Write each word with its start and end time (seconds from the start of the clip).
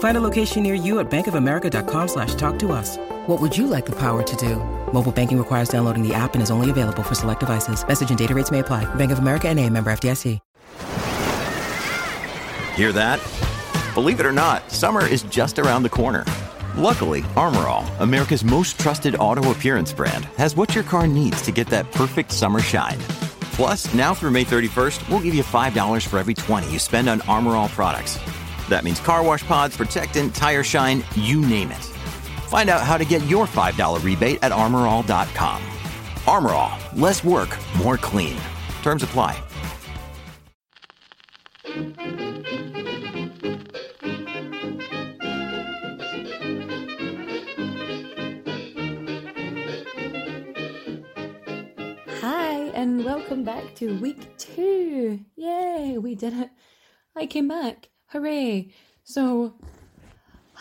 Find 0.00 0.16
a 0.16 0.20
location 0.20 0.62
near 0.62 0.74
you 0.74 0.98
at 1.00 1.10
bankofamerica.com 1.10 2.08
slash 2.08 2.34
talk 2.34 2.58
to 2.60 2.72
us. 2.72 2.96
What 3.26 3.40
would 3.40 3.56
you 3.56 3.66
like 3.66 3.86
the 3.86 3.96
power 3.96 4.22
to 4.22 4.36
do? 4.36 4.56
Mobile 4.92 5.12
banking 5.12 5.38
requires 5.38 5.68
downloading 5.68 6.06
the 6.06 6.12
app 6.12 6.34
and 6.34 6.42
is 6.42 6.50
only 6.50 6.68
available 6.68 7.02
for 7.02 7.14
select 7.14 7.40
devices. 7.40 7.86
Message 7.86 8.10
and 8.10 8.18
data 8.18 8.34
rates 8.34 8.50
may 8.50 8.58
apply. 8.58 8.92
Bank 8.96 9.12
of 9.12 9.20
America 9.20 9.48
and 9.48 9.58
a 9.58 9.68
member 9.70 9.90
FDIC. 9.90 10.38
Hear 12.76 12.92
that? 12.92 13.20
Believe 13.94 14.20
it 14.20 14.26
or 14.26 14.32
not, 14.32 14.70
summer 14.70 15.06
is 15.06 15.22
just 15.24 15.58
around 15.58 15.82
the 15.82 15.90
corner. 15.90 16.24
Luckily, 16.78 17.22
Armor 17.36 17.68
All, 17.68 17.84
America's 17.98 18.42
most 18.42 18.80
trusted 18.80 19.16
auto 19.16 19.50
appearance 19.50 19.92
brand, 19.92 20.24
has 20.38 20.56
what 20.56 20.74
your 20.74 20.84
car 20.84 21.06
needs 21.06 21.42
to 21.42 21.52
get 21.52 21.66
that 21.66 21.92
perfect 21.92 22.32
summer 22.32 22.60
shine. 22.60 22.98
Plus, 23.52 23.92
now 23.92 24.14
through 24.14 24.30
May 24.30 24.44
31st, 24.44 25.06
we'll 25.10 25.20
give 25.20 25.34
you 25.34 25.42
$5 25.42 26.06
for 26.06 26.18
every 26.18 26.32
20 26.32 26.70
you 26.70 26.78
spend 26.78 27.10
on 27.10 27.20
Armor 27.22 27.56
All 27.56 27.68
products. 27.68 28.18
That 28.70 28.84
means 28.84 29.00
car 29.00 29.22
wash 29.22 29.42
pods, 29.44 29.76
protectant, 29.76 30.34
tire 30.34 30.62
shine, 30.62 31.04
you 31.14 31.40
name 31.40 31.72
it. 31.72 31.84
Find 32.48 32.70
out 32.70 32.82
how 32.82 32.96
to 32.96 33.04
get 33.04 33.26
your 33.26 33.46
$5 33.46 34.02
rebate 34.02 34.38
at 34.42 34.52
armorall.com. 34.52 35.62
Armor 36.26 36.50
All, 36.50 36.78
less 36.94 37.24
work, 37.24 37.58
more 37.76 37.96
clean. 37.96 38.40
Terms 38.82 39.02
apply. 39.02 39.42
Hi, 52.20 52.70
and 52.74 53.04
welcome 53.04 53.42
back 53.42 53.74
to 53.76 53.98
week 53.98 54.38
two. 54.38 55.20
Yay, 55.34 55.98
we 55.98 56.14
did 56.14 56.34
it. 56.34 56.50
I 57.16 57.26
came 57.26 57.48
back. 57.48 57.89
Hooray. 58.12 58.72
So, 59.04 59.54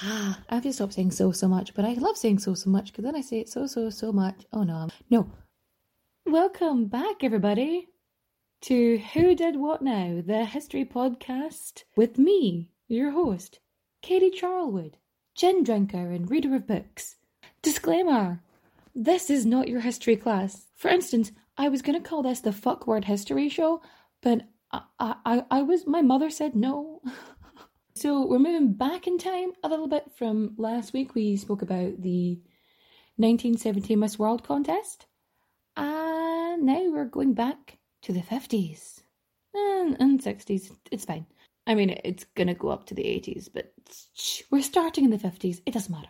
ah, 0.03 0.39
I 0.49 0.53
have 0.53 0.63
to 0.63 0.71
stop 0.71 0.93
saying 0.93 1.09
so, 1.09 1.31
so 1.31 1.47
much, 1.47 1.73
but 1.73 1.83
I 1.83 1.93
love 1.93 2.15
saying 2.15 2.37
so, 2.37 2.53
so 2.53 2.69
much 2.69 2.91
because 2.91 3.03
then 3.03 3.15
I 3.15 3.21
say 3.21 3.39
it 3.39 3.49
so, 3.49 3.65
so, 3.65 3.89
so 3.89 4.11
much. 4.11 4.45
Oh 4.53 4.61
no, 4.61 4.89
no. 5.09 5.31
Welcome 6.27 6.85
back, 6.85 7.23
everybody, 7.23 7.87
to 8.61 8.99
Who 9.13 9.33
Did 9.33 9.55
What 9.55 9.81
Now, 9.81 10.21
the 10.23 10.45
history 10.45 10.85
podcast 10.85 11.85
with 11.95 12.19
me, 12.19 12.69
your 12.87 13.09
host, 13.09 13.59
Katie 14.03 14.29
Charlwood, 14.29 14.93
gin 15.33 15.63
drinker 15.63 16.11
and 16.11 16.29
reader 16.29 16.53
of 16.53 16.67
books. 16.67 17.15
Disclaimer 17.63 18.43
this 18.93 19.31
is 19.31 19.45
not 19.47 19.67
your 19.67 19.81
history 19.81 20.17
class. 20.17 20.67
For 20.75 20.89
instance, 20.89 21.31
I 21.57 21.69
was 21.69 21.81
going 21.81 21.99
to 21.99 22.07
call 22.07 22.21
this 22.21 22.41
the 22.41 22.51
fuck 22.51 22.85
word 22.85 23.05
history 23.05 23.49
show, 23.49 23.81
but 24.21 24.43
I, 24.71 24.81
I, 24.99 25.43
I 25.49 25.61
was, 25.63 25.87
my 25.87 26.03
mother 26.03 26.29
said 26.29 26.55
no. 26.55 27.01
so 27.99 28.25
we're 28.25 28.39
moving 28.39 28.71
back 28.73 29.07
in 29.07 29.17
time 29.17 29.51
a 29.61 29.67
little 29.67 29.89
bit 29.89 30.09
from 30.15 30.53
last 30.57 30.93
week. 30.93 31.15
We 31.15 31.35
spoke 31.35 31.61
about 31.61 32.01
the 32.01 32.39
1970 33.17 33.97
Miss 33.97 34.17
World 34.17 34.43
contest. 34.43 35.05
And 35.75 36.63
now 36.63 36.89
we're 36.89 37.05
going 37.05 37.33
back 37.33 37.77
to 38.03 38.13
the 38.13 38.21
50s 38.21 39.01
and, 39.53 39.97
and 39.99 40.21
60s. 40.21 40.71
It's 40.91 41.03
fine. 41.03 41.25
I 41.67 41.75
mean, 41.75 41.99
it's 42.05 42.25
to 42.47 42.53
go 42.53 42.69
up 42.69 42.85
to 42.85 42.95
the 42.95 43.03
80s, 43.03 43.49
but 43.53 43.73
we're 44.49 44.61
starting 44.61 45.03
in 45.03 45.11
the 45.11 45.17
50s. 45.17 45.61
It 45.65 45.73
doesn't 45.73 45.93
matter. 45.93 46.09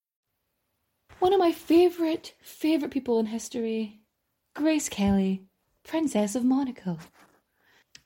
One 1.21 1.33
of 1.33 1.39
my 1.39 1.51
favourite, 1.51 2.33
favourite 2.41 2.91
people 2.91 3.19
in 3.19 3.27
history, 3.27 4.01
Grace 4.55 4.89
Kelly, 4.89 5.43
Princess 5.83 6.33
of 6.33 6.43
Monaco. 6.43 6.97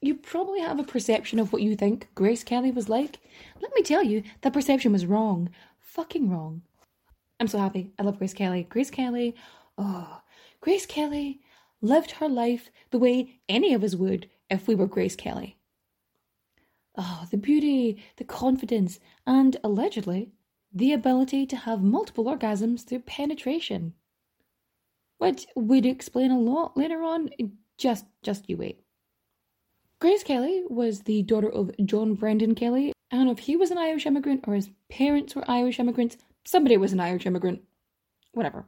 You 0.02 0.16
probably 0.16 0.60
have 0.60 0.80
a 0.80 0.84
perception 0.84 1.40
of 1.40 1.54
what 1.54 1.62
you 1.62 1.78
think 1.78 2.10
Grace 2.14 2.44
Kelly 2.44 2.72
was 2.72 2.90
like. 2.90 3.22
Let 3.62 3.74
me 3.74 3.84
tell 3.84 4.04
you, 4.04 4.22
that 4.42 4.52
perception 4.52 4.92
was 4.92 5.06
wrong. 5.06 5.50
Fucking 5.80 6.30
wrong. 6.30 6.64
I'm 7.40 7.48
so 7.48 7.58
happy. 7.58 7.94
I 7.98 8.04
love 8.04 8.18
Grace 8.18 8.34
Kelly. 8.34 8.68
Grace 8.70 8.92
Kelly, 8.92 9.34
oh, 9.78 10.20
Grace 10.60 10.86
Kelly 10.86 11.40
lived 11.80 12.12
her 12.12 12.28
life 12.28 12.70
the 12.92 13.00
way 13.00 13.40
any 13.48 13.74
of 13.74 13.82
us 13.82 13.96
would 13.96 14.30
if 14.50 14.68
we 14.68 14.76
were 14.76 14.88
Grace 14.88 15.16
Kelly. 15.16 15.58
Oh, 16.98 17.26
the 17.32 17.38
beauty, 17.38 18.04
the 18.18 18.26
confidence, 18.26 19.00
and 19.26 19.56
allegedly 19.64 20.34
the 20.76 20.92
ability 20.92 21.46
to 21.46 21.56
have 21.56 21.82
multiple 21.82 22.26
orgasms 22.26 22.84
through 22.86 23.00
penetration. 23.00 23.94
Which 25.18 25.48
we'd 25.56 25.86
explain 25.86 26.30
a 26.30 26.40
lot 26.40 26.76
later 26.76 27.02
on. 27.02 27.30
Just 27.78 28.06
just 28.22 28.50
you 28.50 28.58
wait. 28.58 28.82
Grace 30.00 30.24
Kelly 30.24 30.64
was 30.70 31.02
the 31.02 31.24
daughter 31.24 31.50
of 31.50 31.72
John 31.86 32.16
Brendan 32.16 32.54
Kelly. 32.54 32.92
I 33.12 33.16
don't 33.16 33.26
know 33.26 33.32
if 33.32 33.40
he 33.40 33.56
was 33.56 33.72
an 33.72 33.78
Irish 33.78 34.06
immigrant 34.06 34.44
or 34.46 34.56
his 34.56 34.70
parents 34.90 35.34
were 35.34 35.50
Irish 35.50 35.80
immigrants. 35.80 36.18
Somebody 36.44 36.76
was 36.76 36.92
an 36.92 37.00
Irish 37.00 37.26
immigrant. 37.26 37.62
Whatever. 38.34 38.66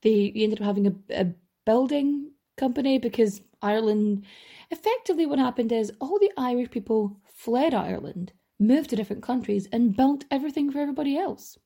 They 0.00 0.32
ended 0.34 0.60
up 0.60 0.66
having 0.66 0.86
a, 0.86 0.94
a 1.10 1.26
building 1.66 2.30
company 2.56 2.98
because 2.98 3.42
Ireland 3.60 4.24
effectively 4.70 5.26
what 5.26 5.38
happened 5.38 5.72
is 5.72 5.92
all 6.00 6.18
the 6.18 6.32
Irish 6.38 6.70
people 6.70 7.18
fled 7.26 7.74
Ireland 7.74 8.32
moved 8.58 8.90
to 8.90 8.96
different 8.96 9.22
countries, 9.22 9.68
and 9.72 9.96
built 9.96 10.24
everything 10.30 10.70
for 10.70 10.78
everybody 10.78 11.16
else. 11.16 11.58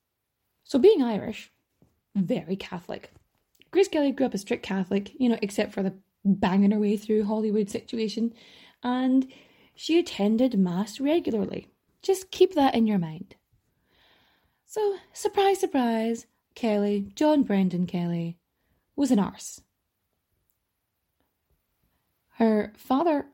So, 0.63 0.79
being 0.79 1.01
Irish, 1.01 1.51
very 2.15 2.55
Catholic. 2.55 3.11
Grace 3.71 3.87
Kelly 3.87 4.11
grew 4.11 4.25
up 4.25 4.33
a 4.33 4.37
strict 4.37 4.63
Catholic, 4.63 5.11
you 5.17 5.29
know, 5.29 5.37
except 5.41 5.73
for 5.73 5.81
the 5.81 5.93
banging 6.25 6.71
her 6.71 6.79
way 6.79 6.97
through 6.97 7.23
Hollywood 7.23 7.69
situation, 7.69 8.33
and 8.83 9.27
she 9.75 9.97
attended 9.97 10.59
Mass 10.59 10.99
regularly. 10.99 11.69
Just 12.01 12.31
keep 12.31 12.55
that 12.55 12.75
in 12.75 12.87
your 12.87 12.99
mind. 12.99 13.35
So, 14.65 14.97
surprise, 15.13 15.59
surprise, 15.59 16.25
Kelly, 16.55 17.11
John 17.15 17.43
Brendan 17.43 17.87
Kelly, 17.87 18.37
was 18.95 19.11
an 19.11 19.19
arse. 19.19 19.61
Her 22.35 22.73
father 22.75 23.27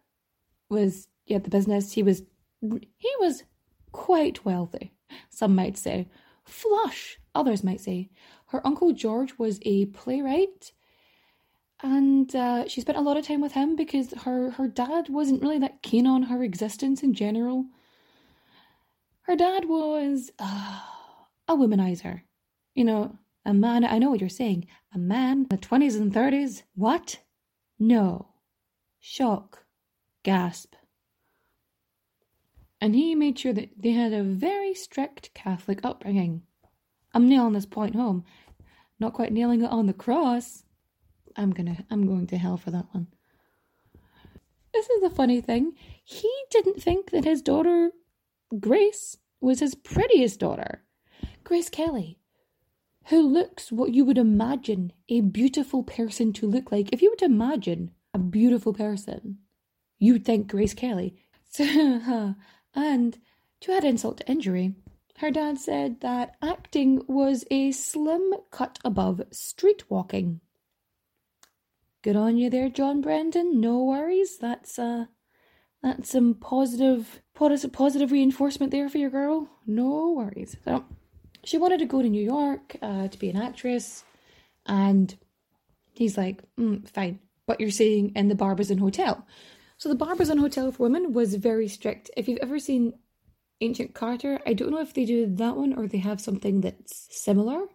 was 0.70 1.08
yeah, 1.26 1.40
the 1.40 1.50
business. 1.50 1.94
He 1.94 2.04
was 2.04 2.24
he 2.62 3.12
was 3.20 3.44
quite 3.92 4.46
wealthy, 4.46 4.94
some 5.30 5.56
might 5.56 5.78
say. 5.78 6.08
Flush, 6.46 7.20
others 7.36 7.64
might 7.64 7.82
say. 7.82 8.10
Her 8.48 8.66
uncle 8.66 8.94
George 8.94 9.38
was 9.38 9.60
a 9.64 9.86
playwright, 9.88 10.72
and 11.82 12.34
uh, 12.36 12.68
she 12.68 12.82
spent 12.82 12.98
a 12.98 13.02
lot 13.02 13.18
of 13.18 13.28
time 13.28 13.42
with 13.42 13.52
him 13.52 13.76
because 13.76 14.14
her, 14.24 14.52
her 14.52 14.68
dad 14.68 15.10
wasn't 15.10 15.42
really 15.42 15.60
that 15.60 15.82
keen 15.82 16.08
on 16.08 16.24
her 16.24 16.44
existence 16.44 17.04
in 17.04 17.14
general. 17.14 17.66
Her 19.22 19.36
dad 19.36 19.66
was 19.66 20.32
uh, 20.40 20.80
a 21.48 21.56
womanizer. 21.56 22.22
You 22.74 22.86
know, 22.86 23.18
a 23.46 23.54
man, 23.54 23.84
I 23.84 23.98
know 23.98 24.10
what 24.10 24.22
you're 24.22 24.30
saying, 24.30 24.68
a 24.94 24.98
man 24.98 25.40
in 25.40 25.48
the 25.50 25.58
20s 25.58 25.98
and 25.98 26.14
30s. 26.14 26.64
What? 26.76 27.20
No. 27.78 28.30
Shock. 29.00 29.66
Gasp 30.24 30.74
and 32.80 32.96
he 32.96 33.16
made 33.16 33.40
sure 33.40 33.54
that 33.54 33.70
they 33.78 33.92
had 33.92 34.14
a 34.14 34.24
very 34.24 34.74
strict 34.74 35.34
Catholic 35.34 35.80
upbringing. 35.84 36.44
I'm 37.14 37.28
nailing 37.28 37.54
this 37.54 37.66
point 37.66 37.96
home, 37.96 38.24
not 39.00 39.14
quite 39.14 39.32
nailing 39.32 39.62
it 39.62 39.72
on 39.72 39.88
the 39.88 39.94
cross. 39.94 40.64
I'm 41.36 41.52
gonna, 41.52 41.86
I'm 41.90 42.06
going 42.06 42.28
to 42.28 42.38
hell 42.38 42.58
for 42.58 42.72
that 42.72 42.86
one. 42.92 43.08
This 44.74 44.90
is 44.90 45.02
the 45.02 45.10
funny 45.10 45.42
thing. 45.42 45.74
He 46.04 46.32
didn't 46.52 46.82
think 46.82 47.12
that 47.12 47.26
his 47.26 47.42
daughter, 47.42 47.92
Grace, 48.60 49.18
was 49.42 49.60
his 49.60 49.76
prettiest 49.76 50.40
daughter. 50.40 50.84
Grace 51.44 51.70
Kelly, 51.70 52.20
who 53.06 53.22
looks 53.22 53.72
what 53.72 53.94
you 53.94 54.06
would 54.06 54.18
imagine 54.18 54.94
a 55.10 55.22
beautiful 55.22 55.82
person 55.82 56.34
to 56.34 56.48
look 56.48 56.72
like. 56.72 56.92
If 56.92 57.02
you 57.02 57.10
were 57.10 57.16
to 57.18 57.26
imagine 57.26 57.92
a 58.14 58.20
beautiful 58.20 58.74
person, 58.74 59.40
you'd 59.98 60.26
think 60.26 60.48
Grace 60.48 60.74
Kelly. 60.74 61.16
and 62.78 63.18
to 63.62 63.74
add 63.74 63.84
insult 63.84 64.18
to 64.18 64.30
injury, 64.30 64.76
her 65.18 65.32
dad 65.32 65.58
said 65.58 66.02
that 66.02 66.36
acting 66.42 67.02
was 67.08 67.44
a 67.50 67.72
slim 67.72 68.36
cut 68.52 68.78
above 68.86 69.22
street 69.32 69.90
walking. 69.90 70.40
Good 72.04 72.16
on 72.16 72.38
you 72.38 72.50
there, 72.52 72.70
John 72.70 73.02
Brendan. 73.02 73.60
No 73.60 73.84
worries. 73.84 74.38
That's 74.38 74.78
uh 74.78 75.06
that's 75.82 76.12
some 76.12 76.36
positive 76.36 77.22
positive 77.34 78.12
reinforcement 78.12 78.72
there 78.72 78.90
for 78.90 79.00
your 79.00 79.10
girl. 79.10 79.50
No 79.66 80.12
worries. 80.12 80.56
So 80.64 80.86
she 81.44 81.58
wanted 81.58 81.80
to 81.80 81.86
go 81.86 82.02
to 82.02 82.10
New 82.10 82.24
York 82.24 82.76
uh, 82.82 83.08
to 83.08 83.18
be 83.18 83.30
an 83.30 83.38
actress, 83.38 84.04
and 84.66 85.16
he's 85.94 86.18
like, 86.18 86.44
mm, 86.60 86.88
fine, 86.90 87.20
but 87.48 87.60
you're 87.60 87.72
staying 87.72 88.12
in 88.16 88.28
the 88.28 88.36
Barbizon 88.36 88.78
Hotel. 88.78 89.26
So 89.78 89.90
the 89.90 89.96
Barbizon 89.96 90.40
Hotel 90.40 90.72
for 90.72 90.84
Women 90.84 91.14
was 91.14 91.36
very 91.36 91.68
strict. 91.68 92.10
If 92.18 92.28
you've 92.28 92.40
ever 92.42 92.58
seen 92.58 92.94
Agent 93.62 93.94
Carter, 93.94 94.40
I 94.46 94.54
don't 94.54 94.72
know 94.72 94.82
if 94.82 94.94
they 94.94 95.06
do 95.06 95.28
that 95.36 95.56
one 95.56 95.74
or 95.74 95.88
they 95.88 96.00
have 96.00 96.20
something 96.20 96.62
that's 96.62 97.08
similar, 97.12 97.66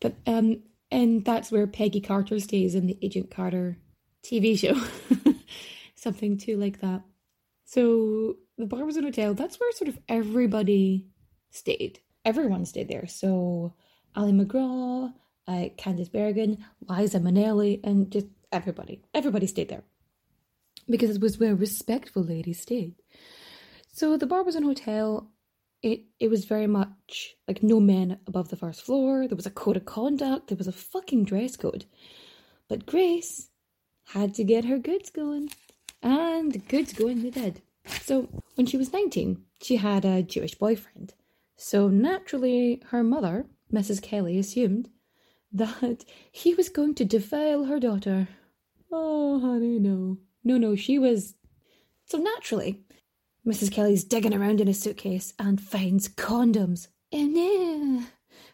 but 0.00 0.14
um, 0.26 0.62
and 0.90 1.24
that's 1.24 1.50
where 1.50 1.66
Peggy 1.66 2.00
Carter 2.00 2.38
stays 2.40 2.74
in 2.74 2.86
the 2.86 2.98
Agent 3.00 3.30
Carter 3.30 3.78
TV 4.22 4.58
show, 4.58 4.78
something 5.94 6.36
too 6.36 6.58
like 6.58 6.80
that. 6.80 7.02
So 7.64 8.36
the 8.58 8.66
Barbizon 8.66 9.04
Hotel, 9.04 9.32
that's 9.32 9.58
where 9.58 9.72
sort 9.72 9.88
of 9.88 9.98
everybody 10.10 11.06
stayed. 11.50 12.00
Everyone 12.24 12.66
stayed 12.66 12.88
there. 12.88 13.06
So 13.06 13.74
Ali 14.14 14.32
McGraw, 14.32 15.12
uh, 15.48 15.68
Candice 15.78 16.12
Bergen, 16.12 16.64
Liza 16.86 17.20
Minnelli, 17.20 17.80
and 17.82 18.10
just 18.10 18.26
everybody. 18.52 19.02
Everybody 19.14 19.46
stayed 19.46 19.70
there 19.70 19.84
because 20.88 21.16
it 21.16 21.22
was 21.22 21.38
where 21.38 21.54
respectful 21.54 22.22
ladies 22.22 22.60
stayed. 22.60 22.94
So 23.92 24.16
the 24.16 24.26
Barbizon 24.26 24.62
Hotel, 24.62 25.30
it 25.82 26.04
it 26.20 26.28
was 26.28 26.44
very 26.44 26.66
much 26.66 27.34
like 27.48 27.62
no 27.62 27.80
men 27.80 28.18
above 28.26 28.48
the 28.48 28.56
first 28.56 28.82
floor. 28.82 29.26
There 29.26 29.36
was 29.36 29.46
a 29.46 29.50
code 29.50 29.76
of 29.76 29.84
conduct. 29.84 30.48
There 30.48 30.58
was 30.58 30.68
a 30.68 30.72
fucking 30.72 31.24
dress 31.24 31.56
code. 31.56 31.86
But 32.68 32.86
Grace 32.86 33.48
had 34.08 34.34
to 34.34 34.44
get 34.44 34.64
her 34.64 34.78
goods 34.78 35.10
going, 35.10 35.50
and 36.02 36.66
goods 36.68 36.92
going 36.92 37.22
they 37.22 37.30
did. 37.30 37.62
So 38.02 38.28
when 38.54 38.66
she 38.66 38.76
was 38.76 38.92
nineteen, 38.92 39.44
she 39.62 39.76
had 39.76 40.04
a 40.04 40.22
Jewish 40.22 40.54
boyfriend. 40.54 41.14
So 41.56 41.88
naturally, 41.88 42.82
her 42.90 43.02
mother, 43.02 43.46
Mrs. 43.72 44.02
Kelly, 44.02 44.38
assumed 44.38 44.90
that 45.52 46.04
he 46.30 46.54
was 46.54 46.68
going 46.68 46.94
to 46.96 47.04
defile 47.04 47.64
her 47.64 47.80
daughter. 47.80 48.28
Oh, 48.92 49.40
honey, 49.40 49.78
no. 49.78 50.18
No, 50.46 50.58
no, 50.58 50.76
she 50.76 50.96
was. 50.96 51.34
So 52.04 52.18
naturally, 52.18 52.84
Mrs. 53.44 53.72
Kelly's 53.72 54.04
digging 54.04 54.32
around 54.32 54.60
in 54.60 54.68
a 54.68 54.74
suitcase 54.74 55.34
and 55.40 55.60
finds 55.60 56.08
condoms. 56.08 56.86
And, 57.12 58.06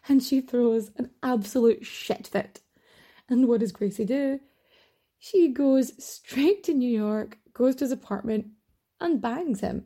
and 0.09 0.23
she 0.23 0.41
throws 0.41 0.89
an 0.97 1.11
absolute 1.21 1.85
shit 1.85 2.25
fit. 2.25 2.61
And 3.29 3.47
what 3.47 3.59
does 3.59 3.71
Gracie 3.71 4.05
do? 4.05 4.39
She 5.19 5.49
goes 5.49 5.93
straight 6.03 6.63
to 6.63 6.73
New 6.73 6.89
York, 6.89 7.37
goes 7.53 7.75
to 7.75 7.83
his 7.83 7.91
apartment, 7.91 8.47
and 8.99 9.21
bangs 9.21 9.59
him. 9.59 9.85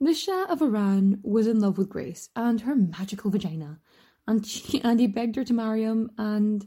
The 0.00 0.14
Shah 0.14 0.44
of 0.44 0.62
Iran 0.62 1.20
was 1.22 1.46
in 1.46 1.60
love 1.60 1.76
with 1.76 1.90
Grace 1.90 2.30
and 2.36 2.62
her 2.62 2.74
magical 2.74 3.30
vagina, 3.30 3.80
and 4.26 4.46
she, 4.46 4.80
and 4.80 4.98
he 4.98 5.06
begged 5.06 5.36
her 5.36 5.44
to 5.44 5.52
marry 5.52 5.82
him, 5.82 6.10
and 6.16 6.66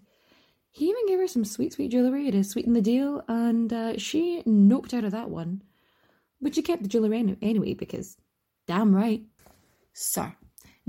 he 0.71 0.85
even 0.89 1.05
gave 1.07 1.19
her 1.19 1.27
some 1.27 1.45
sweet, 1.45 1.73
sweet 1.73 1.91
jewellery 1.91 2.31
to 2.31 2.43
sweeten 2.43 2.73
the 2.73 2.81
deal, 2.81 3.23
and 3.27 3.71
uh, 3.71 3.97
she 3.97 4.41
noped 4.47 4.93
out 4.93 5.03
of 5.03 5.11
that 5.11 5.29
one. 5.29 5.63
But 6.39 6.55
she 6.55 6.61
kept 6.61 6.81
the 6.83 6.89
jewellery 6.89 7.37
anyway, 7.41 7.73
because 7.73 8.17
damn 8.67 8.95
right. 8.95 9.23
Sir, 9.93 10.33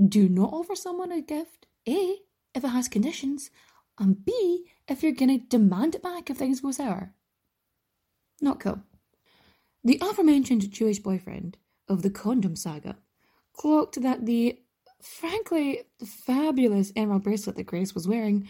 do 0.03 0.29
not 0.29 0.53
offer 0.53 0.75
someone 0.75 1.11
a 1.11 1.21
gift, 1.21 1.67
A, 1.87 2.15
if 2.55 2.63
it 2.63 2.67
has 2.67 2.87
conditions, 2.87 3.51
and 3.99 4.23
B, 4.25 4.65
if 4.87 5.03
you're 5.03 5.11
gonna 5.11 5.39
demand 5.39 5.95
it 5.95 6.01
back 6.01 6.29
if 6.29 6.37
things 6.37 6.61
go 6.61 6.71
sour. 6.71 7.13
Not 8.41 8.59
cool. 8.59 8.81
The 9.83 9.99
aforementioned 10.01 10.71
Jewish 10.71 10.99
boyfriend 10.99 11.57
of 11.89 12.01
the 12.01 12.09
condom 12.09 12.55
saga 12.55 12.97
clocked 13.53 14.01
that 14.01 14.25
the 14.25 14.59
frankly 15.01 15.81
fabulous 16.05 16.93
emerald 16.95 17.23
bracelet 17.23 17.57
that 17.57 17.63
Grace 17.65 17.93
was 17.93 18.07
wearing 18.07 18.47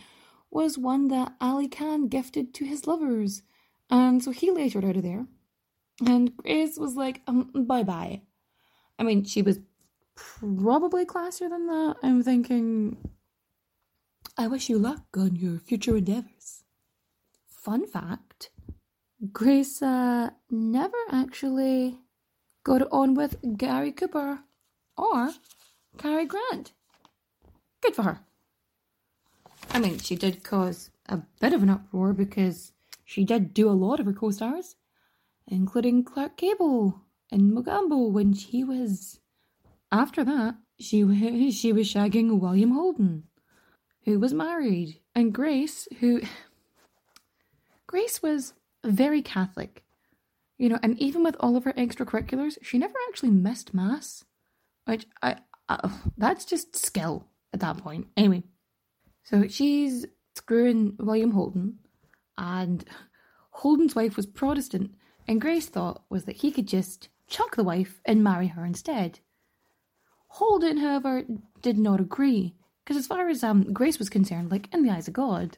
was 0.53 0.77
one 0.77 1.07
that 1.09 1.33
Ali 1.41 1.67
Khan 1.67 2.07
gifted 2.07 2.53
to 2.55 2.65
his 2.65 2.87
lovers. 2.87 3.41
And 3.89 4.23
so 4.23 4.31
he 4.31 4.51
later 4.51 4.79
out 4.79 4.95
of 4.95 5.03
there. 5.03 5.25
And 6.05 6.35
Grace 6.37 6.77
was 6.77 6.95
like, 6.95 7.21
um, 7.27 7.51
bye 7.53 7.83
bye. 7.83 8.21
I 8.97 9.03
mean, 9.03 9.23
she 9.25 9.41
was 9.41 9.59
probably 10.15 11.05
classier 11.05 11.49
than 11.49 11.67
that. 11.67 11.95
I'm 12.03 12.23
thinking, 12.23 12.97
I 14.37 14.47
wish 14.47 14.69
you 14.69 14.77
luck 14.77 15.05
on 15.17 15.35
your 15.35 15.59
future 15.59 15.97
endeavors. 15.97 16.63
Fun 17.47 17.87
fact 17.87 18.49
Grace 19.31 19.81
uh, 19.81 20.31
never 20.49 20.97
actually 21.09 21.99
got 22.65 22.81
on 22.91 23.13
with 23.13 23.37
Gary 23.57 23.91
Cooper 23.91 24.39
or 24.97 25.31
Cary 25.97 26.25
Grant. 26.25 26.73
Good 27.81 27.95
for 27.95 28.03
her. 28.03 28.19
I 29.73 29.79
mean, 29.79 29.97
she 29.97 30.15
did 30.15 30.43
cause 30.43 30.91
a 31.09 31.17
bit 31.41 31.51
of 31.51 31.63
an 31.63 31.69
uproar 31.71 32.13
because 32.13 32.73
she 33.03 33.25
did 33.25 33.55
do 33.55 33.67
a 33.67 33.71
lot 33.71 33.99
of 33.99 34.05
her 34.05 34.13
co 34.13 34.29
stars, 34.29 34.75
including 35.47 36.03
Clark 36.03 36.37
Gable 36.37 37.01
and 37.31 37.51
Mogambo 37.51 38.11
when 38.11 38.33
she 38.33 38.63
was. 38.63 39.19
After 39.91 40.23
that, 40.23 40.57
she, 40.79 41.51
she 41.51 41.73
was 41.73 41.91
shagging 41.91 42.39
William 42.39 42.71
Holden, 42.71 43.23
who 44.05 44.19
was 44.19 44.31
married, 44.33 44.99
and 45.15 45.33
Grace, 45.33 45.87
who. 45.99 46.21
Grace 47.87 48.21
was 48.21 48.53
very 48.83 49.21
Catholic, 49.21 49.83
you 50.57 50.69
know, 50.69 50.79
and 50.83 50.99
even 50.99 51.23
with 51.23 51.35
all 51.39 51.55
of 51.55 51.63
her 51.63 51.73
extracurriculars, 51.73 52.57
she 52.61 52.77
never 52.77 52.95
actually 53.07 53.31
missed 53.31 53.73
Mass, 53.73 54.23
which 54.85 55.07
I. 55.23 55.37
Uh, 55.67 55.89
that's 56.17 56.45
just 56.45 56.75
skill 56.75 57.25
at 57.53 57.59
that 57.61 57.77
point. 57.77 58.07
Anyway, 58.15 58.43
so 59.23 59.47
she's 59.47 60.05
screwing 60.35 60.95
William 60.99 61.31
Holden, 61.31 61.79
and 62.37 62.83
Holden's 63.51 63.95
wife 63.95 64.17
was 64.17 64.25
Protestant, 64.25 64.91
and 65.27 65.41
Grace 65.41 65.67
thought 65.67 66.03
was 66.09 66.25
that 66.25 66.37
he 66.37 66.51
could 66.51 66.67
just 66.67 67.09
chuck 67.27 67.55
the 67.55 67.63
wife 67.63 68.01
and 68.05 68.23
marry 68.23 68.47
her 68.47 68.65
instead. 68.65 69.19
Holden, 70.27 70.77
however, 70.77 71.23
did 71.61 71.77
not 71.77 71.99
agree, 71.99 72.55
because 72.83 72.97
as 72.97 73.07
far 73.07 73.29
as 73.29 73.43
um, 73.43 73.71
Grace 73.73 73.99
was 73.99 74.09
concerned, 74.09 74.51
like 74.51 74.73
in 74.73 74.83
the 74.83 74.91
eyes 74.91 75.07
of 75.07 75.13
God, 75.13 75.57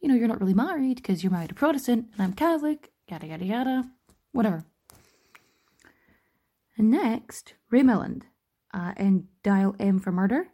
you 0.00 0.08
know, 0.08 0.14
you're 0.14 0.28
not 0.28 0.40
really 0.40 0.54
married 0.54 0.96
because 0.96 1.22
you're 1.22 1.32
married 1.32 1.52
a 1.52 1.54
Protestant 1.54 2.08
and 2.12 2.22
I'm 2.22 2.32
Catholic, 2.32 2.90
yada 3.08 3.26
yada 3.26 3.44
yada, 3.44 3.90
whatever. 4.32 4.64
And 6.76 6.90
next, 6.90 7.54
Ray 7.70 7.82
Milland 7.82 8.22
uh, 8.74 8.92
in 8.96 9.28
Dial 9.42 9.76
M 9.78 9.98
for 10.00 10.10
Murder. 10.10 10.48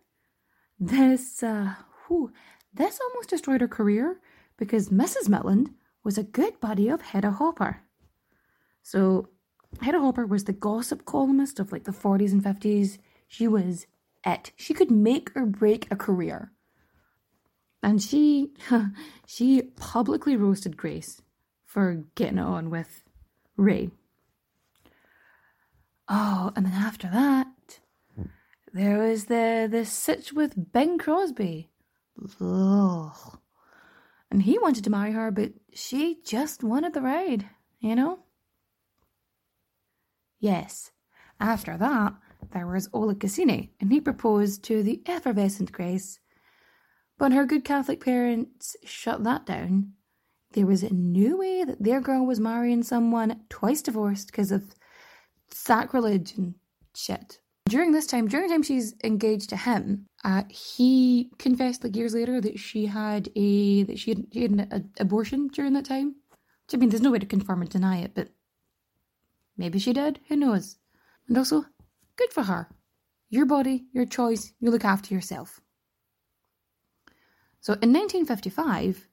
This 0.78 1.42
uh, 1.42 1.74
whew, 2.08 2.32
this 2.74 2.98
almost 3.00 3.30
destroyed 3.30 3.60
her 3.60 3.68
career 3.68 4.20
because 4.56 4.88
Mrs. 4.88 5.28
Milland 5.28 5.74
was 6.04 6.18
a 6.18 6.22
good 6.22 6.60
buddy 6.60 6.88
of 6.88 7.02
Hedda 7.02 7.32
Hopper. 7.32 7.82
So, 8.82 9.28
Hedda 9.82 10.00
Hopper 10.00 10.26
was 10.26 10.44
the 10.44 10.52
gossip 10.52 11.04
columnist 11.04 11.60
of 11.60 11.72
like 11.72 11.84
the 11.84 11.92
40s 11.92 12.32
and 12.32 12.42
50s. 12.42 12.98
She 13.26 13.46
was 13.46 13.86
it. 14.24 14.52
She 14.56 14.74
could 14.74 14.90
make 14.90 15.30
or 15.36 15.46
break 15.46 15.86
a 15.90 15.96
career. 15.96 16.52
And 17.82 18.02
she 18.02 18.52
she 19.26 19.62
publicly 19.76 20.36
roasted 20.36 20.76
Grace 20.76 21.22
for 21.64 22.04
getting 22.14 22.38
on 22.38 22.70
with 22.70 23.02
Ray. 23.56 23.90
Oh, 26.08 26.52
and 26.56 26.64
then 26.64 26.72
after 26.72 27.08
that, 27.08 27.80
there 28.72 28.98
was 28.98 29.26
the 29.26 29.68
the 29.70 29.84
sitch 29.84 30.32
with 30.32 30.72
Bing 30.72 30.98
Crosby. 30.98 31.70
Ugh. 32.40 33.38
And 34.30 34.42
he 34.42 34.58
wanted 34.58 34.84
to 34.84 34.90
marry 34.90 35.12
her, 35.12 35.30
but 35.30 35.52
she 35.72 36.18
just 36.24 36.62
wanted 36.62 36.92
the 36.92 37.00
ride, 37.00 37.46
you 37.80 37.94
know? 37.94 38.20
Yes. 40.38 40.90
After 41.40 41.76
that, 41.76 42.14
there 42.52 42.66
was 42.66 42.88
Oleg 42.92 43.20
Cassini, 43.20 43.72
and 43.80 43.92
he 43.92 44.00
proposed 44.00 44.62
to 44.64 44.82
the 44.82 45.02
effervescent 45.06 45.72
Grace. 45.72 46.18
But 47.18 47.32
her 47.32 47.46
good 47.46 47.64
Catholic 47.64 48.04
parents 48.04 48.76
shut 48.84 49.24
that 49.24 49.46
down. 49.46 49.92
There 50.52 50.66
was 50.66 50.90
no 50.90 51.36
way 51.36 51.64
that 51.64 51.82
their 51.82 52.00
girl 52.00 52.24
was 52.24 52.40
marrying 52.40 52.82
someone 52.82 53.40
twice 53.48 53.82
divorced 53.82 54.28
because 54.28 54.52
of 54.52 54.74
sacrilege 55.50 56.34
and 56.36 56.54
shit. 56.94 57.40
During 57.68 57.92
this 57.92 58.06
time, 58.06 58.28
during 58.28 58.48
the 58.48 58.54
time 58.54 58.62
she's 58.62 58.94
engaged 59.04 59.50
to 59.50 59.56
him, 59.56 60.06
Uh, 60.24 60.42
he 60.48 61.30
confessed 61.38 61.84
like 61.84 61.94
years 61.94 62.14
later 62.14 62.40
that 62.40 62.58
she 62.58 62.86
had 62.86 63.28
a 63.36 63.84
that 63.84 63.98
she 63.98 64.10
had, 64.10 64.26
she 64.32 64.42
had 64.42 64.50
an 64.50 64.68
a, 64.72 65.02
abortion 65.02 65.48
during 65.48 65.74
that 65.74 65.84
time. 65.84 66.16
Which, 66.66 66.74
I 66.74 66.76
mean, 66.76 66.88
there's 66.88 67.02
no 67.02 67.12
way 67.12 67.20
to 67.20 67.26
confirm 67.26 67.62
or 67.62 67.66
deny 67.66 67.98
it, 67.98 68.12
but 68.14 68.28
maybe 69.56 69.78
she 69.78 69.92
did. 69.92 70.20
Who 70.28 70.36
knows? 70.36 70.76
And 71.28 71.38
also, 71.38 71.64
good 72.16 72.32
for 72.32 72.42
her. 72.44 72.68
Your 73.30 73.46
body, 73.46 73.86
your 73.92 74.06
choice. 74.06 74.52
You 74.60 74.70
look 74.70 74.84
after 74.84 75.14
yourself. 75.14 75.60
So 77.60 77.74
in 77.74 77.92
1955, 77.92 79.08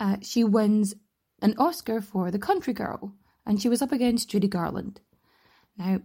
uh, 0.00 0.16
she 0.22 0.44
wins 0.44 0.94
an 1.40 1.54
Oscar 1.58 2.00
for 2.00 2.30
The 2.30 2.38
Country 2.38 2.72
Girl, 2.72 3.14
and 3.46 3.60
she 3.60 3.68
was 3.68 3.82
up 3.82 3.92
against 3.92 4.30
Judy 4.30 4.48
Garland. 4.48 5.00
Now, 5.76 6.00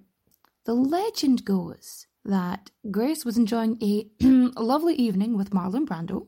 the 0.66 0.74
legend 0.74 1.46
goes 1.46 2.08
that 2.25 2.72
Grace 2.89 3.25
was 3.25 3.38
enjoying 3.38 3.77
a, 3.82 4.08
lovely 4.60 4.96
evening 4.96 5.38
with 5.38 5.51
Marlon 5.51 5.86
Brando, 5.86 6.27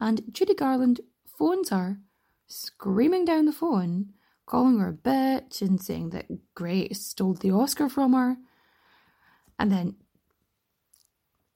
and 0.00 0.22
Judy 0.32 0.54
Garland 0.54 1.00
phones 1.26 1.70
her, 1.70 1.98
screaming 2.46 3.24
down 3.24 3.46
the 3.46 3.52
phone, 3.52 4.12
calling 4.46 4.78
her 4.78 4.88
a 4.88 4.92
bitch 4.92 5.60
and 5.60 5.80
saying 5.80 6.10
that 6.10 6.26
Grace 6.54 7.04
stole 7.04 7.34
the 7.34 7.50
Oscar 7.50 7.88
from 7.88 8.12
her. 8.14 8.36
And 9.58 9.70
then, 9.70 9.96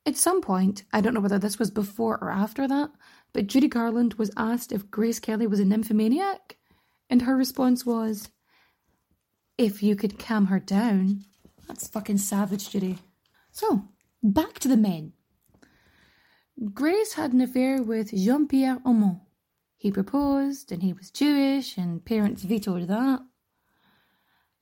at 0.04 0.16
some 0.16 0.40
point, 0.42 0.84
I 0.92 1.00
don't 1.00 1.14
know 1.14 1.20
whether 1.20 1.38
this 1.38 1.58
was 1.58 1.70
before 1.70 2.18
or 2.22 2.30
after 2.30 2.68
that, 2.68 2.90
but 3.32 3.46
Judy 3.46 3.68
Garland 3.68 4.14
was 4.14 4.30
asked 4.36 4.72
if 4.72 4.90
Grace 4.90 5.20
Kelly 5.20 5.46
was 5.46 5.60
a 5.60 5.64
nymphomaniac, 5.64 6.56
and 7.08 7.22
her 7.22 7.36
response 7.36 7.86
was, 7.86 8.30
If 9.56 9.82
you 9.82 9.96
could 9.96 10.18
calm 10.18 10.46
her 10.46 10.58
down. 10.58 11.24
That's 11.68 11.88
fucking 11.88 12.18
savage, 12.18 12.70
Judy. 12.70 12.98
So, 13.52 13.84
back 14.22 14.58
to 14.60 14.68
the 14.68 14.78
men. 14.78 15.12
Grace 16.72 17.12
had 17.14 17.34
an 17.34 17.42
affair 17.42 17.82
with 17.82 18.10
Jean 18.10 18.48
Pierre 18.48 18.78
Aumont. 18.78 19.20
He 19.76 19.90
proposed, 19.90 20.72
and 20.72 20.82
he 20.82 20.94
was 20.94 21.10
Jewish, 21.10 21.76
and 21.76 22.04
parents 22.04 22.42
vetoed 22.44 22.88
that. 22.88 23.20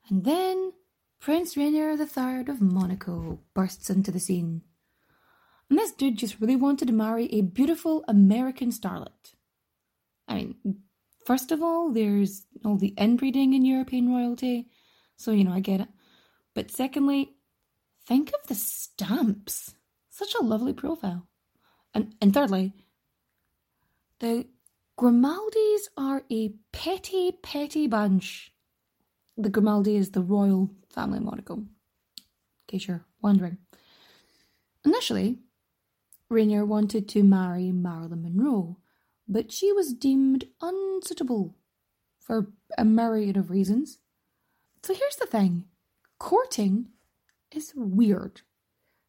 And 0.09 0.25
then 0.25 0.73
Prince 1.21 1.55
Rainier 1.55 1.91
III 1.91 2.49
of 2.49 2.61
Monaco 2.61 3.39
bursts 3.53 3.89
into 3.89 4.11
the 4.11 4.19
scene. 4.19 4.61
And 5.69 5.79
this 5.79 5.93
dude 5.93 6.17
just 6.17 6.41
really 6.41 6.57
wanted 6.57 6.87
to 6.89 6.93
marry 6.93 7.27
a 7.27 7.43
beautiful 7.43 8.03
American 8.09 8.71
starlet. 8.71 9.35
I 10.27 10.35
mean, 10.35 10.55
first 11.25 11.51
of 11.53 11.61
all, 11.61 11.93
there's 11.93 12.45
all 12.65 12.75
the 12.75 12.93
inbreeding 12.97 13.53
in 13.53 13.63
European 13.63 14.13
royalty, 14.13 14.67
so 15.15 15.31
you 15.31 15.45
know, 15.45 15.53
I 15.53 15.61
get 15.61 15.79
it. 15.79 15.87
But 16.53 16.71
secondly, 16.71 17.35
think 18.11 18.31
of 18.33 18.47
the 18.47 18.55
stamps. 18.55 19.73
Such 20.09 20.35
a 20.35 20.43
lovely 20.43 20.73
profile. 20.73 21.27
And, 21.93 22.13
and 22.21 22.33
thirdly, 22.33 22.73
the 24.19 24.47
Grimaldis 24.99 25.83
are 25.95 26.23
a 26.29 26.49
petty, 26.73 27.31
petty 27.31 27.87
bunch. 27.87 28.51
The 29.37 29.49
Grimaldi 29.49 29.95
is 29.95 30.11
the 30.11 30.21
royal 30.21 30.71
family 30.89 31.19
of 31.19 31.23
Monaco, 31.23 31.53
in 31.55 31.67
case 32.67 32.85
you're 32.85 33.05
wondering. 33.21 33.59
Initially, 34.83 35.37
Rainier 36.27 36.65
wanted 36.65 37.07
to 37.09 37.23
marry 37.23 37.71
Marilyn 37.71 38.23
Monroe, 38.23 38.77
but 39.25 39.53
she 39.53 39.71
was 39.71 39.93
deemed 39.93 40.49
unsuitable 40.59 41.55
for 42.19 42.51
a 42.77 42.83
myriad 42.83 43.37
of 43.37 43.49
reasons. 43.49 43.99
So 44.83 44.93
here's 44.93 45.15
the 45.15 45.27
thing 45.27 45.63
courting 46.19 46.89
is 47.55 47.73
weird. 47.75 48.41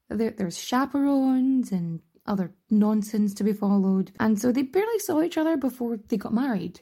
There, 0.08 0.30
there's 0.30 0.58
chaperones 0.58 1.72
and 1.72 2.00
other 2.26 2.54
nonsense 2.70 3.34
to 3.34 3.44
be 3.44 3.52
followed, 3.52 4.12
and 4.20 4.38
so 4.38 4.52
they 4.52 4.62
barely 4.62 4.98
saw 4.98 5.22
each 5.22 5.38
other 5.38 5.56
before 5.56 5.98
they 6.08 6.16
got 6.16 6.34
married. 6.34 6.80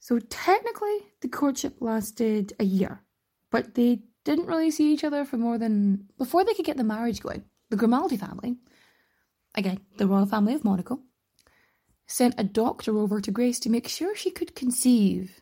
So 0.00 0.18
technically, 0.18 0.98
the 1.20 1.28
courtship 1.28 1.76
lasted 1.80 2.52
a 2.58 2.64
year, 2.64 3.02
but 3.50 3.74
they 3.74 4.02
didn't 4.24 4.46
really 4.46 4.70
see 4.70 4.92
each 4.92 5.04
other 5.04 5.24
for 5.24 5.36
more 5.36 5.58
than 5.58 6.06
before 6.16 6.44
they 6.44 6.54
could 6.54 6.64
get 6.64 6.76
the 6.76 6.84
marriage 6.84 7.20
going. 7.20 7.44
The 7.70 7.76
Grimaldi 7.76 8.16
family, 8.16 8.56
again, 9.54 9.80
the 9.98 10.06
royal 10.06 10.26
family 10.26 10.54
of 10.54 10.64
Monaco, 10.64 11.00
sent 12.06 12.34
a 12.38 12.44
doctor 12.44 12.96
over 12.96 13.20
to 13.20 13.30
Grace 13.30 13.58
to 13.60 13.70
make 13.70 13.88
sure 13.88 14.16
she 14.16 14.30
could 14.30 14.54
conceive. 14.54 15.40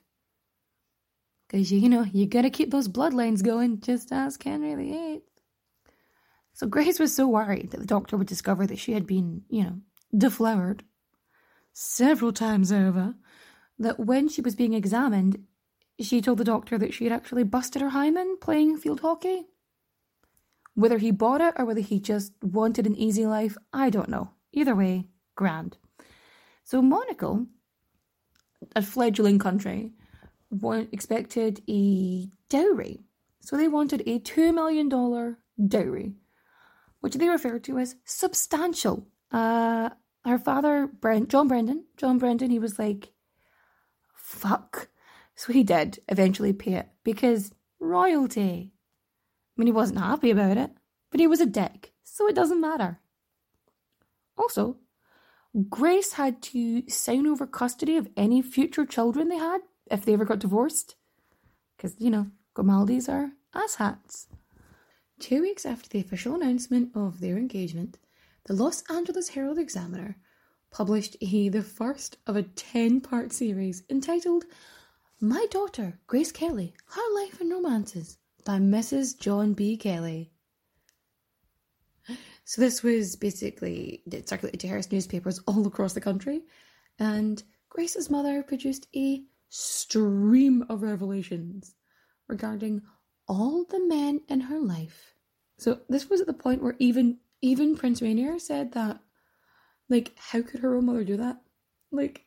Because, 1.46 1.70
you 1.70 1.88
know, 1.88 2.02
you 2.02 2.26
gotta 2.26 2.50
keep 2.50 2.70
those 2.70 2.88
bloodlines 2.88 3.44
going, 3.44 3.80
just 3.80 4.10
ask 4.10 4.42
Henry 4.42 4.74
VIII. 4.74 5.22
So 6.56 6.66
Grace 6.66 6.98
was 6.98 7.14
so 7.14 7.28
worried 7.28 7.70
that 7.72 7.80
the 7.80 7.86
doctor 7.86 8.16
would 8.16 8.26
discover 8.26 8.66
that 8.66 8.78
she 8.78 8.94
had 8.94 9.06
been, 9.06 9.42
you 9.50 9.62
know, 9.62 9.80
deflowered 10.16 10.84
several 11.74 12.32
times 12.32 12.72
over, 12.72 13.14
that 13.78 14.00
when 14.00 14.26
she 14.30 14.40
was 14.40 14.56
being 14.56 14.72
examined, 14.72 15.44
she 16.00 16.22
told 16.22 16.38
the 16.38 16.44
doctor 16.44 16.78
that 16.78 16.94
she 16.94 17.04
had 17.04 17.12
actually 17.12 17.44
busted 17.44 17.82
her 17.82 17.90
hymen 17.90 18.38
playing 18.40 18.78
field 18.78 19.00
hockey. 19.00 19.48
Whether 20.72 20.96
he 20.96 21.10
bought 21.10 21.42
it 21.42 21.52
or 21.58 21.66
whether 21.66 21.82
he 21.82 22.00
just 22.00 22.32
wanted 22.40 22.86
an 22.86 22.96
easy 22.96 23.26
life, 23.26 23.58
I 23.74 23.90
don't 23.90 24.08
know. 24.08 24.30
Either 24.54 24.74
way, 24.74 25.08
grand. 25.34 25.76
So 26.64 26.80
Monaco, 26.80 27.48
a 28.74 28.80
fledgling 28.80 29.38
country, 29.38 29.92
expected 30.90 31.60
a 31.68 32.30
dowry. 32.48 33.04
So 33.42 33.58
they 33.58 33.68
wanted 33.68 34.00
a 34.06 34.20
$2 34.20 34.54
million 34.54 34.88
dowry 35.68 36.14
which 37.00 37.14
they 37.14 37.28
refer 37.28 37.58
to 37.60 37.78
as 37.78 37.96
substantial. 38.04 39.06
Uh, 39.30 39.90
her 40.24 40.38
father, 40.38 40.86
Brent, 40.86 41.28
John 41.28 41.48
Brendan, 41.48 41.84
John 41.96 42.18
Brendan, 42.18 42.50
he 42.50 42.58
was 42.58 42.78
like, 42.78 43.12
fuck. 44.14 44.88
So 45.34 45.52
he 45.52 45.62
did 45.62 46.00
eventually 46.08 46.52
pay 46.52 46.74
it 46.74 46.88
because 47.04 47.52
royalty. 47.78 48.72
I 48.72 49.54
mean, 49.56 49.66
he 49.66 49.72
wasn't 49.72 50.00
happy 50.00 50.30
about 50.30 50.56
it, 50.56 50.70
but 51.10 51.20
he 51.20 51.26
was 51.26 51.40
a 51.40 51.46
dick, 51.46 51.92
so 52.02 52.28
it 52.28 52.34
doesn't 52.34 52.60
matter. 52.60 53.00
Also, 54.36 54.76
Grace 55.70 56.14
had 56.14 56.42
to 56.42 56.88
sign 56.88 57.26
over 57.26 57.46
custody 57.46 57.96
of 57.96 58.08
any 58.16 58.42
future 58.42 58.84
children 58.84 59.28
they 59.28 59.38
had 59.38 59.60
if 59.90 60.04
they 60.04 60.12
ever 60.12 60.24
got 60.24 60.38
divorced. 60.38 60.96
Because, 61.76 61.94
you 61.98 62.10
know, 62.10 62.26
Grimaldis 62.54 63.08
are 63.08 63.32
asshats. 63.54 64.26
Two 65.18 65.40
weeks 65.40 65.64
after 65.64 65.88
the 65.88 66.00
official 66.00 66.34
announcement 66.34 66.90
of 66.94 67.20
their 67.20 67.38
engagement, 67.38 67.96
the 68.44 68.52
Los 68.52 68.82
Angeles 68.90 69.30
Herald 69.30 69.58
Examiner 69.58 70.18
published 70.70 71.16
a, 71.22 71.48
the 71.48 71.62
first 71.62 72.18
of 72.26 72.36
a 72.36 72.42
10 72.42 73.00
part 73.00 73.32
series 73.32 73.82
entitled 73.88 74.44
My 75.18 75.46
Daughter, 75.50 75.98
Grace 76.06 76.32
Kelly 76.32 76.74
Her 76.88 77.14
Life 77.14 77.40
and 77.40 77.50
Romances 77.50 78.18
by 78.44 78.58
Mrs. 78.58 79.18
John 79.18 79.54
B. 79.54 79.78
Kelly. 79.78 80.32
So, 82.44 82.60
this 82.60 82.82
was 82.82 83.16
basically 83.16 84.02
it 84.12 84.28
circulated 84.28 84.60
to 84.60 84.68
Hearst 84.68 84.92
newspapers 84.92 85.40
all 85.46 85.66
across 85.66 85.94
the 85.94 86.00
country, 86.00 86.42
and 86.98 87.42
Grace's 87.70 88.10
mother 88.10 88.42
produced 88.42 88.86
a 88.94 89.24
stream 89.48 90.64
of 90.68 90.82
revelations 90.82 91.74
regarding 92.28 92.82
all 93.28 93.64
the 93.64 93.80
men 93.80 94.22
in 94.28 94.40
her 94.42 94.58
life. 94.58 95.14
So 95.58 95.80
this 95.88 96.08
was 96.08 96.20
at 96.20 96.26
the 96.26 96.32
point 96.32 96.62
where 96.62 96.76
even 96.78 97.18
even 97.42 97.76
Prince 97.76 98.00
Rainier 98.02 98.38
said 98.38 98.72
that, 98.72 99.00
like, 99.88 100.12
how 100.16 100.42
could 100.42 100.60
her 100.60 100.74
own 100.74 100.86
mother 100.86 101.04
do 101.04 101.16
that? 101.18 101.40
Like, 101.90 102.24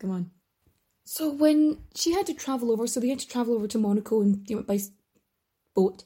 come 0.00 0.10
on. 0.10 0.30
So 1.04 1.30
when 1.30 1.78
she 1.94 2.12
had 2.12 2.26
to 2.26 2.34
travel 2.34 2.70
over, 2.70 2.86
so 2.86 3.00
they 3.00 3.08
had 3.08 3.20
to 3.20 3.28
travel 3.28 3.54
over 3.54 3.66
to 3.68 3.78
Monaco 3.78 4.20
and 4.20 4.46
they 4.46 4.54
went 4.54 4.66
by 4.66 4.80
boat, 5.74 6.04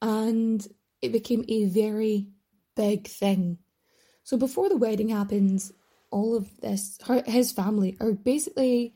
and 0.00 0.66
it 1.00 1.12
became 1.12 1.44
a 1.48 1.66
very 1.66 2.28
big 2.74 3.06
thing. 3.06 3.58
So 4.24 4.36
before 4.36 4.68
the 4.68 4.76
wedding 4.76 5.10
happens, 5.10 5.72
all 6.10 6.36
of 6.36 6.60
this, 6.60 6.98
her, 7.06 7.22
his 7.26 7.52
family 7.52 7.96
are 8.00 8.12
basically 8.12 8.94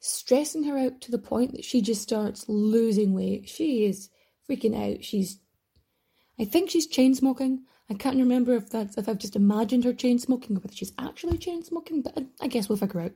stressing 0.00 0.64
her 0.64 0.78
out 0.78 1.00
to 1.02 1.10
the 1.10 1.18
point 1.18 1.52
that 1.52 1.64
she 1.64 1.80
just 1.80 2.02
starts 2.02 2.48
losing 2.48 3.14
weight. 3.14 3.48
She 3.48 3.84
is 3.84 4.10
freaking 4.48 4.76
out. 4.76 5.04
She's, 5.04 5.38
I 6.38 6.44
think 6.44 6.70
she's 6.70 6.86
chain 6.86 7.14
smoking. 7.14 7.64
I 7.90 7.94
can't 7.94 8.18
remember 8.18 8.54
if 8.54 8.68
that's 8.68 8.98
if 8.98 9.08
I've 9.08 9.18
just 9.18 9.36
imagined 9.36 9.84
her 9.84 9.94
chain 9.94 10.18
smoking 10.18 10.56
or 10.56 10.60
whether 10.60 10.74
she's 10.74 10.92
actually 10.98 11.38
chain 11.38 11.64
smoking, 11.64 12.02
but 12.02 12.18
I, 12.40 12.46
guess 12.46 12.68
we'll 12.68 12.78
figure 12.78 13.00
out. 13.00 13.12